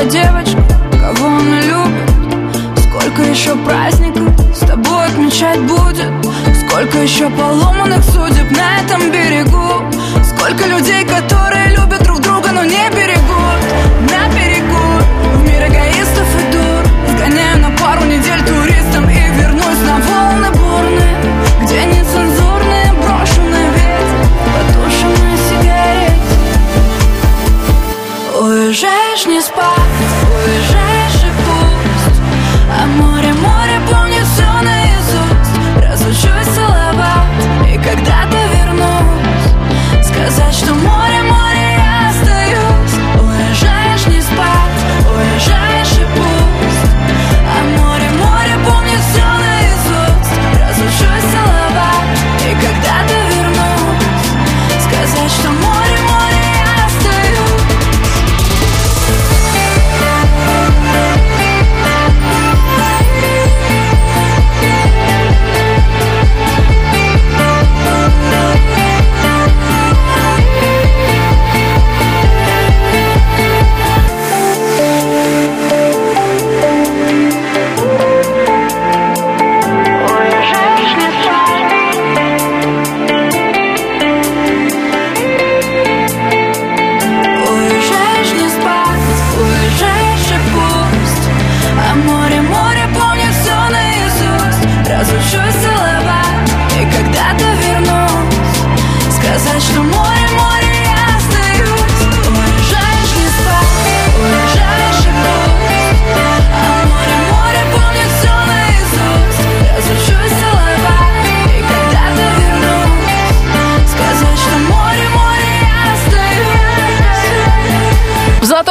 Твоя 0.00 0.12
девочка, 0.12 0.62
кого 0.92 1.26
она 1.26 1.60
любит? 1.60 2.10
Сколько 2.88 3.22
еще 3.22 3.54
праздников 3.56 4.30
с 4.54 4.60
тобой 4.60 5.06
отмечать 5.06 5.60
будет? 5.60 6.10
Сколько 6.66 6.98
еще 6.98 7.28
поломанных 7.28 8.02
судеб 8.04 8.50
на 8.50 8.78
этом 8.80 9.12
берегу? 9.12 9.84
Сколько 10.24 10.66
людей, 10.68 11.04
которые 11.04 11.76
любят 11.76 12.02
друг 12.02 12.20
друга, 12.20 12.50
но 12.50 12.64
не 12.64 12.89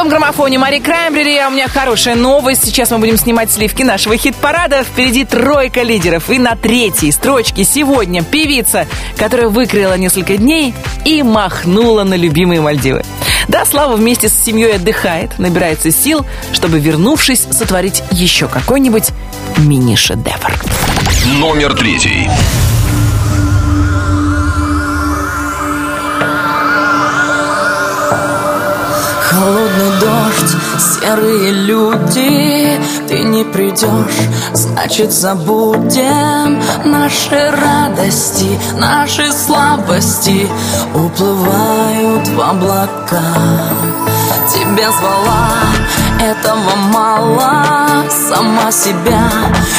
Золотом 0.09 0.21
граммофоне 0.21 0.57
Мари 0.57 0.79
Краймбрери, 0.79 1.37
а 1.37 1.49
у 1.49 1.51
меня 1.51 1.67
хорошая 1.67 2.15
новость. 2.15 2.65
Сейчас 2.65 2.89
мы 2.89 2.97
будем 2.97 3.17
снимать 3.17 3.51
сливки 3.51 3.83
нашего 3.83 4.17
хит-парада. 4.17 4.83
Впереди 4.83 5.23
тройка 5.23 5.83
лидеров. 5.83 6.31
И 6.31 6.39
на 6.39 6.55
третьей 6.55 7.11
строчке 7.11 7.63
сегодня 7.63 8.23
певица, 8.23 8.87
которая 9.17 9.49
выкрыла 9.49 9.97
несколько 9.97 10.37
дней 10.37 10.73
и 11.05 11.21
махнула 11.21 12.03
на 12.03 12.15
любимые 12.15 12.59
Мальдивы. 12.59 13.03
Да, 13.47 13.65
Слава 13.65 13.95
вместе 13.95 14.29
с 14.29 14.33
семьей 14.33 14.77
отдыхает, 14.77 15.37
набирается 15.37 15.91
сил, 15.91 16.25
чтобы, 16.53 16.79
вернувшись, 16.79 17.45
сотворить 17.51 18.01
еще 18.11 18.47
какой-нибудь 18.47 19.09
мини-шедевр. 19.57 20.53
Номер 21.37 21.75
третий. 21.75 22.27
Холодный 29.39 29.99
дождь, 30.01 30.55
серые 30.77 31.51
люди 31.51 32.77
Ты 33.07 33.19
не 33.23 33.45
придешь, 33.45 34.27
значит 34.51 35.13
забудем 35.13 36.61
Наши 36.83 37.49
радости, 37.49 38.59
наши 38.77 39.31
слабости. 39.31 40.45
Уплывают 40.93 42.27
в 42.27 42.41
облака. 42.41 43.21
Тебя 44.53 44.91
звала, 44.91 45.61
этого 46.19 46.75
мало. 46.91 47.63
Сама 48.09 48.69
себя 48.73 49.23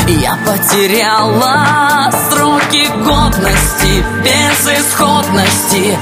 я 0.09 0.39
потеряла. 0.47 2.11
Сроки 2.31 2.89
годности, 3.05 4.03
безысходности 4.25 5.99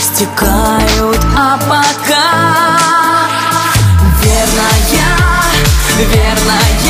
Истекают, 0.00 1.20
а 1.36 1.58
пока 1.58 3.01
Верная, 5.98 6.81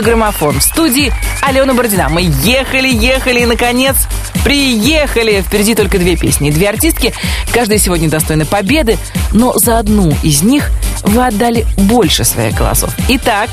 «Золотой 0.00 0.02
граммофон». 0.02 0.60
В 0.60 0.62
студии 0.62 1.12
Алена 1.42 1.74
Бородина. 1.74 2.08
Мы 2.08 2.22
ехали, 2.22 2.88
ехали 2.88 3.40
и, 3.40 3.46
наконец, 3.46 3.96
приехали. 4.44 5.42
Впереди 5.42 5.74
только 5.74 5.98
две 5.98 6.16
песни. 6.16 6.50
Две 6.50 6.70
артистки. 6.70 7.12
Каждая 7.52 7.78
сегодня 7.78 8.08
достойна 8.08 8.46
победы, 8.46 8.98
но 9.32 9.58
за 9.58 9.78
одну 9.78 10.14
из 10.22 10.42
них 10.42 10.70
вы 11.02 11.26
отдали 11.26 11.66
больше 11.76 12.24
своих 12.24 12.54
голосов. 12.54 12.90
Итак, 13.08 13.50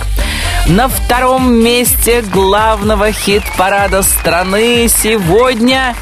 на 0.67 0.87
втором 0.87 1.53
месте 1.53 2.21
главного 2.21 3.11
хит-парада 3.11 4.01
страны 4.03 4.87
сегодня 4.87 5.95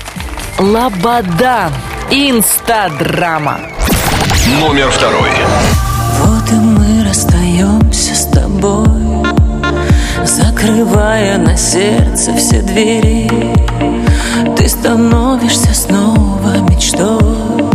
«Лобода» 0.60 1.72
инстадрама. 2.12 3.62
Номер 4.60 4.92
второй. 4.92 5.30
Вот 6.20 6.52
и 6.52 6.56
мы 6.56 7.04
расстаемся 7.08 8.16
с 8.16 8.26
тобой. 8.28 9.05
Открывая 10.56 11.38
на 11.38 11.58
сердце 11.58 12.34
все 12.38 12.62
двери 12.62 13.30
Ты 14.56 14.70
становишься 14.70 15.74
снова 15.74 16.60
мечтой 16.70 17.66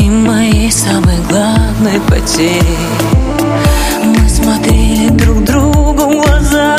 И 0.00 0.10
моей 0.10 0.72
самой 0.72 1.18
главной 1.30 2.00
потерей. 2.08 2.62
Мы 4.04 4.28
смотрели 4.28 5.08
друг 5.10 5.44
другу 5.44 6.02
в 6.02 6.26
глаза 6.26 6.76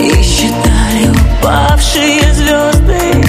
И 0.00 0.22
считали 0.22 1.10
упавшие 1.40 2.34
звезды. 2.34 3.24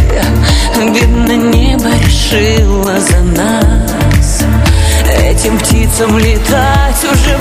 Видно, 0.93 1.37
небо 1.37 1.89
решило 2.05 2.99
за 2.99 3.21
нас. 3.21 4.43
Этим 5.23 5.57
птицам 5.57 6.17
летать 6.19 7.03
уже 7.05 7.37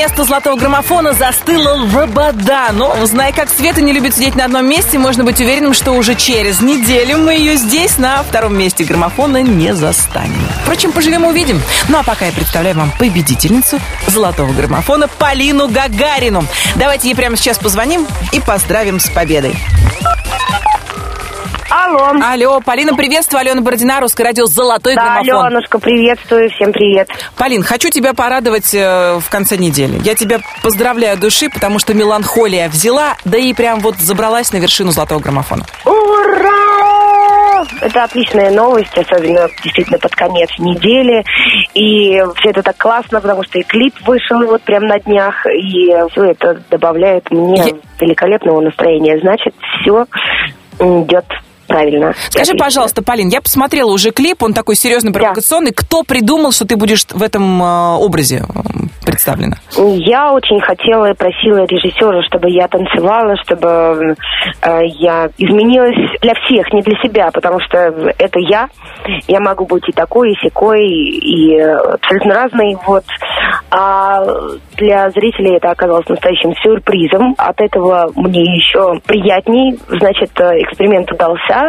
места 0.00 0.24
золотого 0.24 0.56
граммофона 0.56 1.12
застыла 1.12 1.74
лобода. 1.74 2.70
Но, 2.72 2.96
зная, 3.04 3.32
как 3.32 3.50
Света 3.50 3.82
не 3.82 3.92
любит 3.92 4.14
сидеть 4.14 4.34
на 4.34 4.46
одном 4.46 4.66
месте, 4.66 4.98
можно 4.98 5.24
быть 5.24 5.38
уверенным, 5.40 5.74
что 5.74 5.92
уже 5.92 6.14
через 6.14 6.62
неделю 6.62 7.18
мы 7.18 7.34
ее 7.34 7.56
здесь, 7.56 7.98
на 7.98 8.22
втором 8.22 8.56
месте 8.56 8.84
граммофона, 8.84 9.42
не 9.42 9.74
застанем. 9.74 10.40
Впрочем, 10.62 10.92
поживем 10.92 11.26
увидим. 11.26 11.60
Ну 11.88 11.98
а 11.98 12.02
пока 12.02 12.24
я 12.24 12.32
представляю 12.32 12.76
вам 12.76 12.90
победительницу 12.98 13.78
золотого 14.06 14.54
граммофона 14.54 15.06
Полину 15.06 15.68
Гагарину. 15.68 16.46
Давайте 16.76 17.08
ей 17.08 17.14
прямо 17.14 17.36
сейчас 17.36 17.58
позвоним 17.58 18.06
и 18.32 18.40
поздравим 18.40 19.00
с 19.00 19.10
победой. 19.10 19.54
Алло. 21.90 22.12
Алло, 22.22 22.60
Полина, 22.60 22.94
приветствую. 22.94 23.40
Алена 23.40 23.60
Бородина, 23.62 24.00
Русское 24.00 24.22
радио 24.22 24.46
«Золотой 24.46 24.94
Да, 24.94 25.02
граммофон». 25.02 25.46
Аленушка, 25.46 25.78
приветствую, 25.80 26.48
всем 26.50 26.72
привет. 26.72 27.08
Полин, 27.36 27.64
хочу 27.64 27.90
тебя 27.90 28.14
порадовать 28.14 28.72
э, 28.74 29.18
в 29.18 29.28
конце 29.28 29.56
недели. 29.56 30.00
Я 30.04 30.14
тебя 30.14 30.38
поздравляю 30.62 31.14
от 31.14 31.20
души, 31.20 31.48
потому 31.50 31.80
что 31.80 31.92
меланхолия 31.92 32.68
взяла, 32.68 33.16
да 33.24 33.38
и 33.38 33.52
прям 33.54 33.80
вот 33.80 33.96
забралась 33.96 34.52
на 34.52 34.58
вершину 34.58 34.92
золотого 34.92 35.18
граммофона. 35.18 35.64
Ура! 35.84 37.64
Это 37.80 38.04
отличная 38.04 38.52
новость, 38.52 38.96
особенно 38.96 39.48
действительно 39.64 39.98
под 39.98 40.14
конец 40.14 40.50
недели. 40.58 41.24
И 41.74 42.22
все 42.36 42.50
это 42.50 42.62
так 42.62 42.76
классно, 42.76 43.20
потому 43.20 43.42
что 43.42 43.58
и 43.58 43.64
клип 43.64 43.94
вышел 44.06 44.38
вот 44.46 44.62
прям 44.62 44.84
на 44.84 45.00
днях, 45.00 45.44
и 45.46 45.92
все 46.12 46.24
это 46.24 46.62
добавляет 46.70 47.28
мне 47.32 47.74
великолепного 47.98 48.60
настроения. 48.60 49.18
Значит, 49.18 49.54
все 49.80 50.06
идет 50.78 51.24
правильно. 51.70 52.14
Скажи, 52.28 52.54
пожалуйста, 52.54 53.02
Полин, 53.02 53.28
я 53.28 53.40
посмотрела 53.40 53.90
уже 53.90 54.10
клип, 54.10 54.42
он 54.42 54.52
такой 54.52 54.74
серьезный, 54.74 55.12
провокационный. 55.12 55.72
Кто 55.72 56.02
придумал, 56.02 56.52
что 56.52 56.66
ты 56.66 56.76
будешь 56.76 57.06
в 57.08 57.22
этом 57.22 57.62
э, 57.62 57.96
образе 57.96 58.42
э, 58.42 59.06
представлена? 59.06 59.56
Я 59.76 60.32
очень 60.32 60.60
хотела 60.60 61.10
и 61.10 61.14
просила 61.14 61.64
режиссера, 61.64 62.22
чтобы 62.24 62.50
я 62.50 62.66
танцевала, 62.66 63.36
чтобы 63.44 64.16
э, 64.62 64.80
я 64.98 65.30
изменилась 65.38 65.96
для 66.20 66.34
всех, 66.34 66.72
не 66.72 66.82
для 66.82 66.96
себя, 67.02 67.30
потому 67.32 67.60
что 67.60 67.78
это 67.78 68.38
я. 68.40 68.68
Я 69.28 69.40
могу 69.40 69.64
быть 69.66 69.88
и 69.88 69.92
такой, 69.92 70.32
и 70.32 70.40
секой, 70.42 70.84
и, 70.86 71.54
и 71.54 71.60
абсолютно 71.60 72.34
разной. 72.34 72.76
Вот. 72.84 73.04
А 73.70 74.24
для 74.76 75.10
зрителей 75.10 75.56
это 75.56 75.70
оказалось 75.70 76.08
настоящим 76.08 76.54
сюрпризом. 76.62 77.34
От 77.38 77.60
этого 77.60 78.10
мне 78.16 78.42
еще 78.56 79.00
приятней. 79.06 79.78
Значит, 79.88 80.30
э, 80.40 80.62
эксперимент 80.62 81.10
удался. 81.12 81.59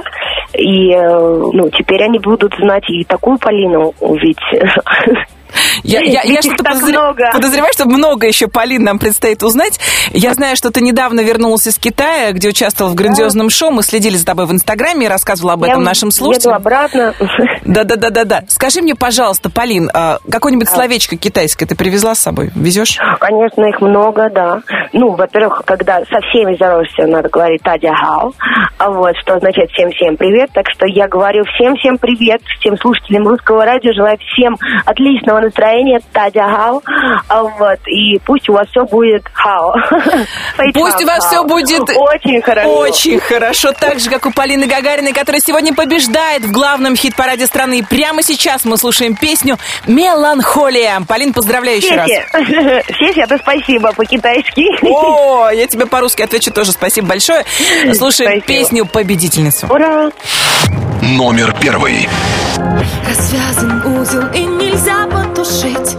И 0.53 0.91
э, 0.91 1.49
ну, 1.53 1.69
теперь 1.69 2.03
они 2.03 2.19
будут 2.19 2.53
знать 2.55 2.89
и 2.89 3.03
такую 3.03 3.37
Полину, 3.37 3.93
ведь 4.01 4.37
Я, 5.83 6.01
я, 6.01 6.21
я 6.23 6.41
что-то 6.41 6.63
подозр- 6.63 6.89
много. 6.89 7.29
подозреваю, 7.33 7.73
что 7.73 7.85
много 7.85 8.27
еще, 8.27 8.47
Полин, 8.47 8.83
нам 8.83 8.99
предстоит 8.99 9.43
узнать. 9.43 9.79
Я 10.11 10.33
знаю, 10.33 10.55
что 10.55 10.71
ты 10.71 10.81
недавно 10.81 11.21
вернулась 11.21 11.67
из 11.67 11.77
Китая, 11.77 12.31
где 12.31 12.49
участвовал 12.49 12.91
в 12.91 12.95
грандиозном 12.95 13.49
шоу. 13.49 13.71
Мы 13.71 13.83
следили 13.83 14.15
за 14.17 14.25
тобой 14.25 14.45
в 14.45 14.51
Инстаграме 14.51 15.05
и 15.05 15.09
рассказывала 15.09 15.53
об 15.53 15.63
Я 15.63 15.71
этом 15.71 15.83
нашим 15.83 16.11
слушателям. 16.11 16.55
обратно. 16.55 17.13
Да-да-да-да-да. 17.65 18.43
Скажи 18.47 18.81
мне, 18.81 18.95
пожалуйста, 18.95 19.49
Полин, 19.49 19.89
а 19.93 20.17
какое-нибудь 20.29 20.69
словечко 20.69 21.17
китайское 21.17 21.67
ты 21.67 21.75
привезла 21.75 22.15
с 22.15 22.19
собой? 22.19 22.51
Везешь? 22.55 22.97
Конечно, 23.19 23.65
их 23.65 23.81
много, 23.81 24.29
да. 24.29 24.61
Ну, 24.93 25.11
во-первых, 25.15 25.63
когда 25.65 25.99
со 26.01 26.19
всеми 26.29 26.55
здороваешься, 26.55 27.07
надо 27.07 27.29
говорить 27.29 27.61
«тадя 27.63 27.93
хао», 27.93 28.31
а 28.77 28.89
вот, 28.89 29.15
что 29.21 29.35
означает 29.35 29.69
«всем-всем 29.71 30.17
привет». 30.17 30.49
Так 30.53 30.65
что 30.73 30.85
я 30.87 31.07
говорю 31.07 31.43
всем-всем 31.55 31.97
привет, 31.97 32.41
всем 32.59 32.77
слушателям 32.77 33.27
русского 33.27 33.65
радио, 33.65 33.93
желаю 33.93 34.17
всем 34.33 34.57
отличного 34.85 35.40
настроения, 35.41 35.99
«тадя 36.13 36.47
хао», 36.47 36.81
а 37.27 37.43
вот, 37.43 37.79
и 37.87 38.19
пусть 38.25 38.49
у 38.49 38.53
вас 38.53 38.67
все 38.69 38.85
будет 38.85 39.23
хао. 39.33 39.73
Пусть 40.73 41.01
у 41.03 41.05
вас 41.05 41.25
все 41.25 41.43
будет 41.43 41.81
Очень 41.81 42.41
хорошо. 42.41 42.69
Очень 42.69 43.19
хорошо, 43.19 43.71
так 43.73 43.99
же, 43.99 44.09
как 44.09 44.25
у 44.25 44.31
Полины 44.31 44.67
Гагариной, 44.67 45.13
которая 45.13 45.41
сегодня 45.41 45.73
побеждает 45.73 46.43
в 46.43 46.51
главном 46.51 46.95
хит-параде 46.95 47.47
страны. 47.47 47.79
И 47.79 47.83
прямо 47.83 48.23
сейчас 48.23 48.65
мы 48.65 48.77
слушаем 48.77 49.15
песню 49.15 49.57
«Меланхолия». 49.87 51.01
Полин, 51.07 51.33
поздравляю 51.33 51.77
еще 51.77 51.95
раз. 51.95 52.07
Сеся, 52.07 53.21
это 53.23 53.37
спасибо 53.37 53.91
по-китайски. 53.93 54.65
О, 54.85 55.49
я 55.53 55.67
тебе 55.67 55.85
по-русски 55.85 56.21
отвечу 56.21 56.51
тоже. 56.51 56.71
Спасибо 56.71 57.07
большое. 57.07 57.45
Слушаем 57.93 58.41
песню 58.41 58.85
«Победительницу». 58.85 59.67
Ура! 59.67 60.11
Номер 61.01 61.55
первый. 61.59 62.07
Развязан 63.07 63.97
узел 63.97 64.27
и 64.33 64.43
нельзя 64.43 65.07
потушить 65.41 65.97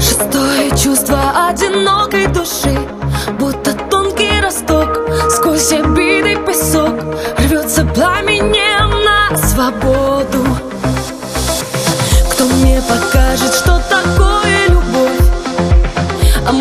Шестое 0.00 0.70
чувство 0.70 1.48
одинокой 1.48 2.26
души 2.28 2.76
Будто 3.38 3.74
тонкий 3.90 4.40
росток 4.40 4.88
Сквозь 5.30 5.72
обиды 5.72 6.36
песок 6.46 6.94
Рвется 7.38 7.84
пламенем 7.84 8.90
на 9.04 9.36
свободу. 9.36 10.46
Кто 12.32 12.44
мне 12.44 12.80
покажет, 12.82 13.54
что 13.54 13.80
такое 13.90 14.68
любовь? 14.68 15.20
А 16.48 16.52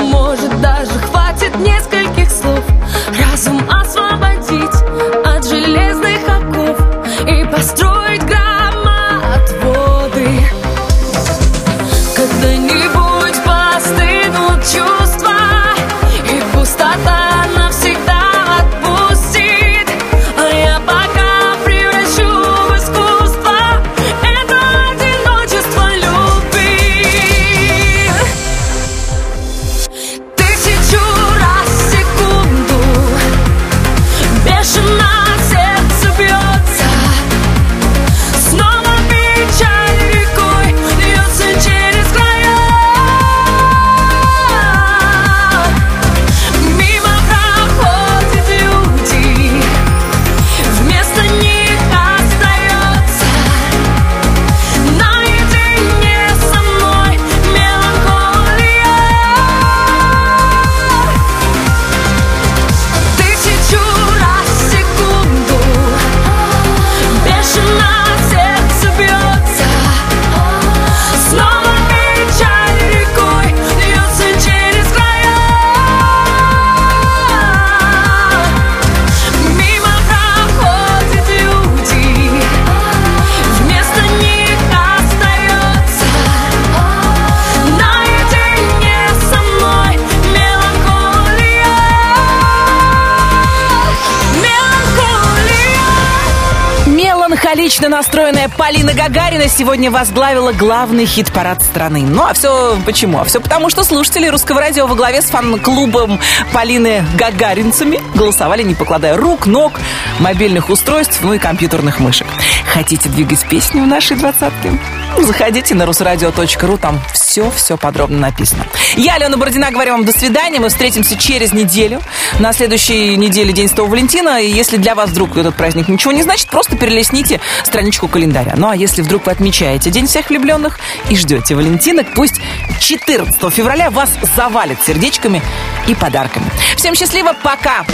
Гагарина 99.42 99.58
сегодня 99.58 99.90
возглавила 99.90 100.52
главный 100.52 101.08
хит-парад 101.08 101.64
страны. 101.64 102.02
Ну, 102.02 102.24
а 102.24 102.34
все 102.34 102.78
почему? 102.86 103.20
А 103.20 103.24
все 103.24 103.42
потому, 103.42 103.72
что 103.72 103.84
слушатели 103.84 104.28
русского 104.28 104.62
радио 104.62 104.86
во 104.86 104.94
главе 104.94 105.24
с 105.24 105.32
фан-клубом 105.32 106.20
Полины 106.54 107.04
Гагаринцами 107.18 108.00
голосовали, 108.14 108.62
не 108.62 108.76
покладая 108.76 109.18
рук, 109.18 109.48
ног, 109.48 109.80
мобильных 110.20 110.70
устройств, 110.70 111.22
ну 111.24 111.34
и 111.34 111.40
компьютерных 111.40 112.00
мышек. 112.00 112.28
Хотите 112.72 113.10
двигать 113.10 113.44
песню 113.50 113.82
в 113.82 113.88
нашей 113.88 114.16
двадцатке? 114.16 114.74
заходите 115.18 115.76
на 115.76 115.86
русрадио.ру, 115.86 116.78
там 116.78 117.00
все-все 117.14 117.78
подробно 117.78 118.20
написано. 118.20 118.66
Я, 118.96 119.16
Алена 119.16 119.38
Бородина, 119.38 119.72
говорю 119.72 119.94
вам 119.94 120.06
до 120.06 120.12
свидания. 120.12 120.60
Мы 120.60 120.70
встретимся 120.70 121.18
через 121.18 121.54
неделю. 121.54 122.02
На 122.40 122.54
следующей 122.54 123.16
неделе 123.16 123.54
День 123.54 123.68
Святого 123.68 123.90
Валентина. 123.90 124.42
И 124.42 124.50
если 124.50 124.78
для 124.78 124.96
вас 124.96 125.10
вдруг 125.10 125.38
этот 125.38 125.56
праздник 125.56 125.88
ничего 125.88 126.12
не 126.12 126.24
значит, 126.24 126.48
просто 126.50 126.61
перелесните 126.82 127.40
страничку 127.64 128.08
календаря. 128.08 128.56
Ну 128.58 128.68
а 128.68 128.76
если 128.76 129.04
вдруг 129.04 129.28
вы 129.28 129.32
отмечаете 129.32 129.92
День 129.92 130.08
всех 130.08 130.30
влюбленных 130.30 130.80
и 131.10 131.16
ждете 131.16 131.54
Валентина, 131.54 132.04
пусть 132.16 132.42
14 132.80 133.54
февраля 133.54 133.92
вас 133.92 134.10
завалит 134.36 134.82
сердечками 134.82 135.44
и 135.88 135.94
подарками. 135.94 136.48
Всем 136.76 136.96
счастливо, 136.96 137.34
пока! 137.44 137.86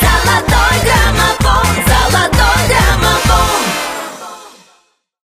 Золотой 0.00 0.76
граммофон, 0.84 1.66
золотой 1.86 2.68
граммофон 2.68 3.85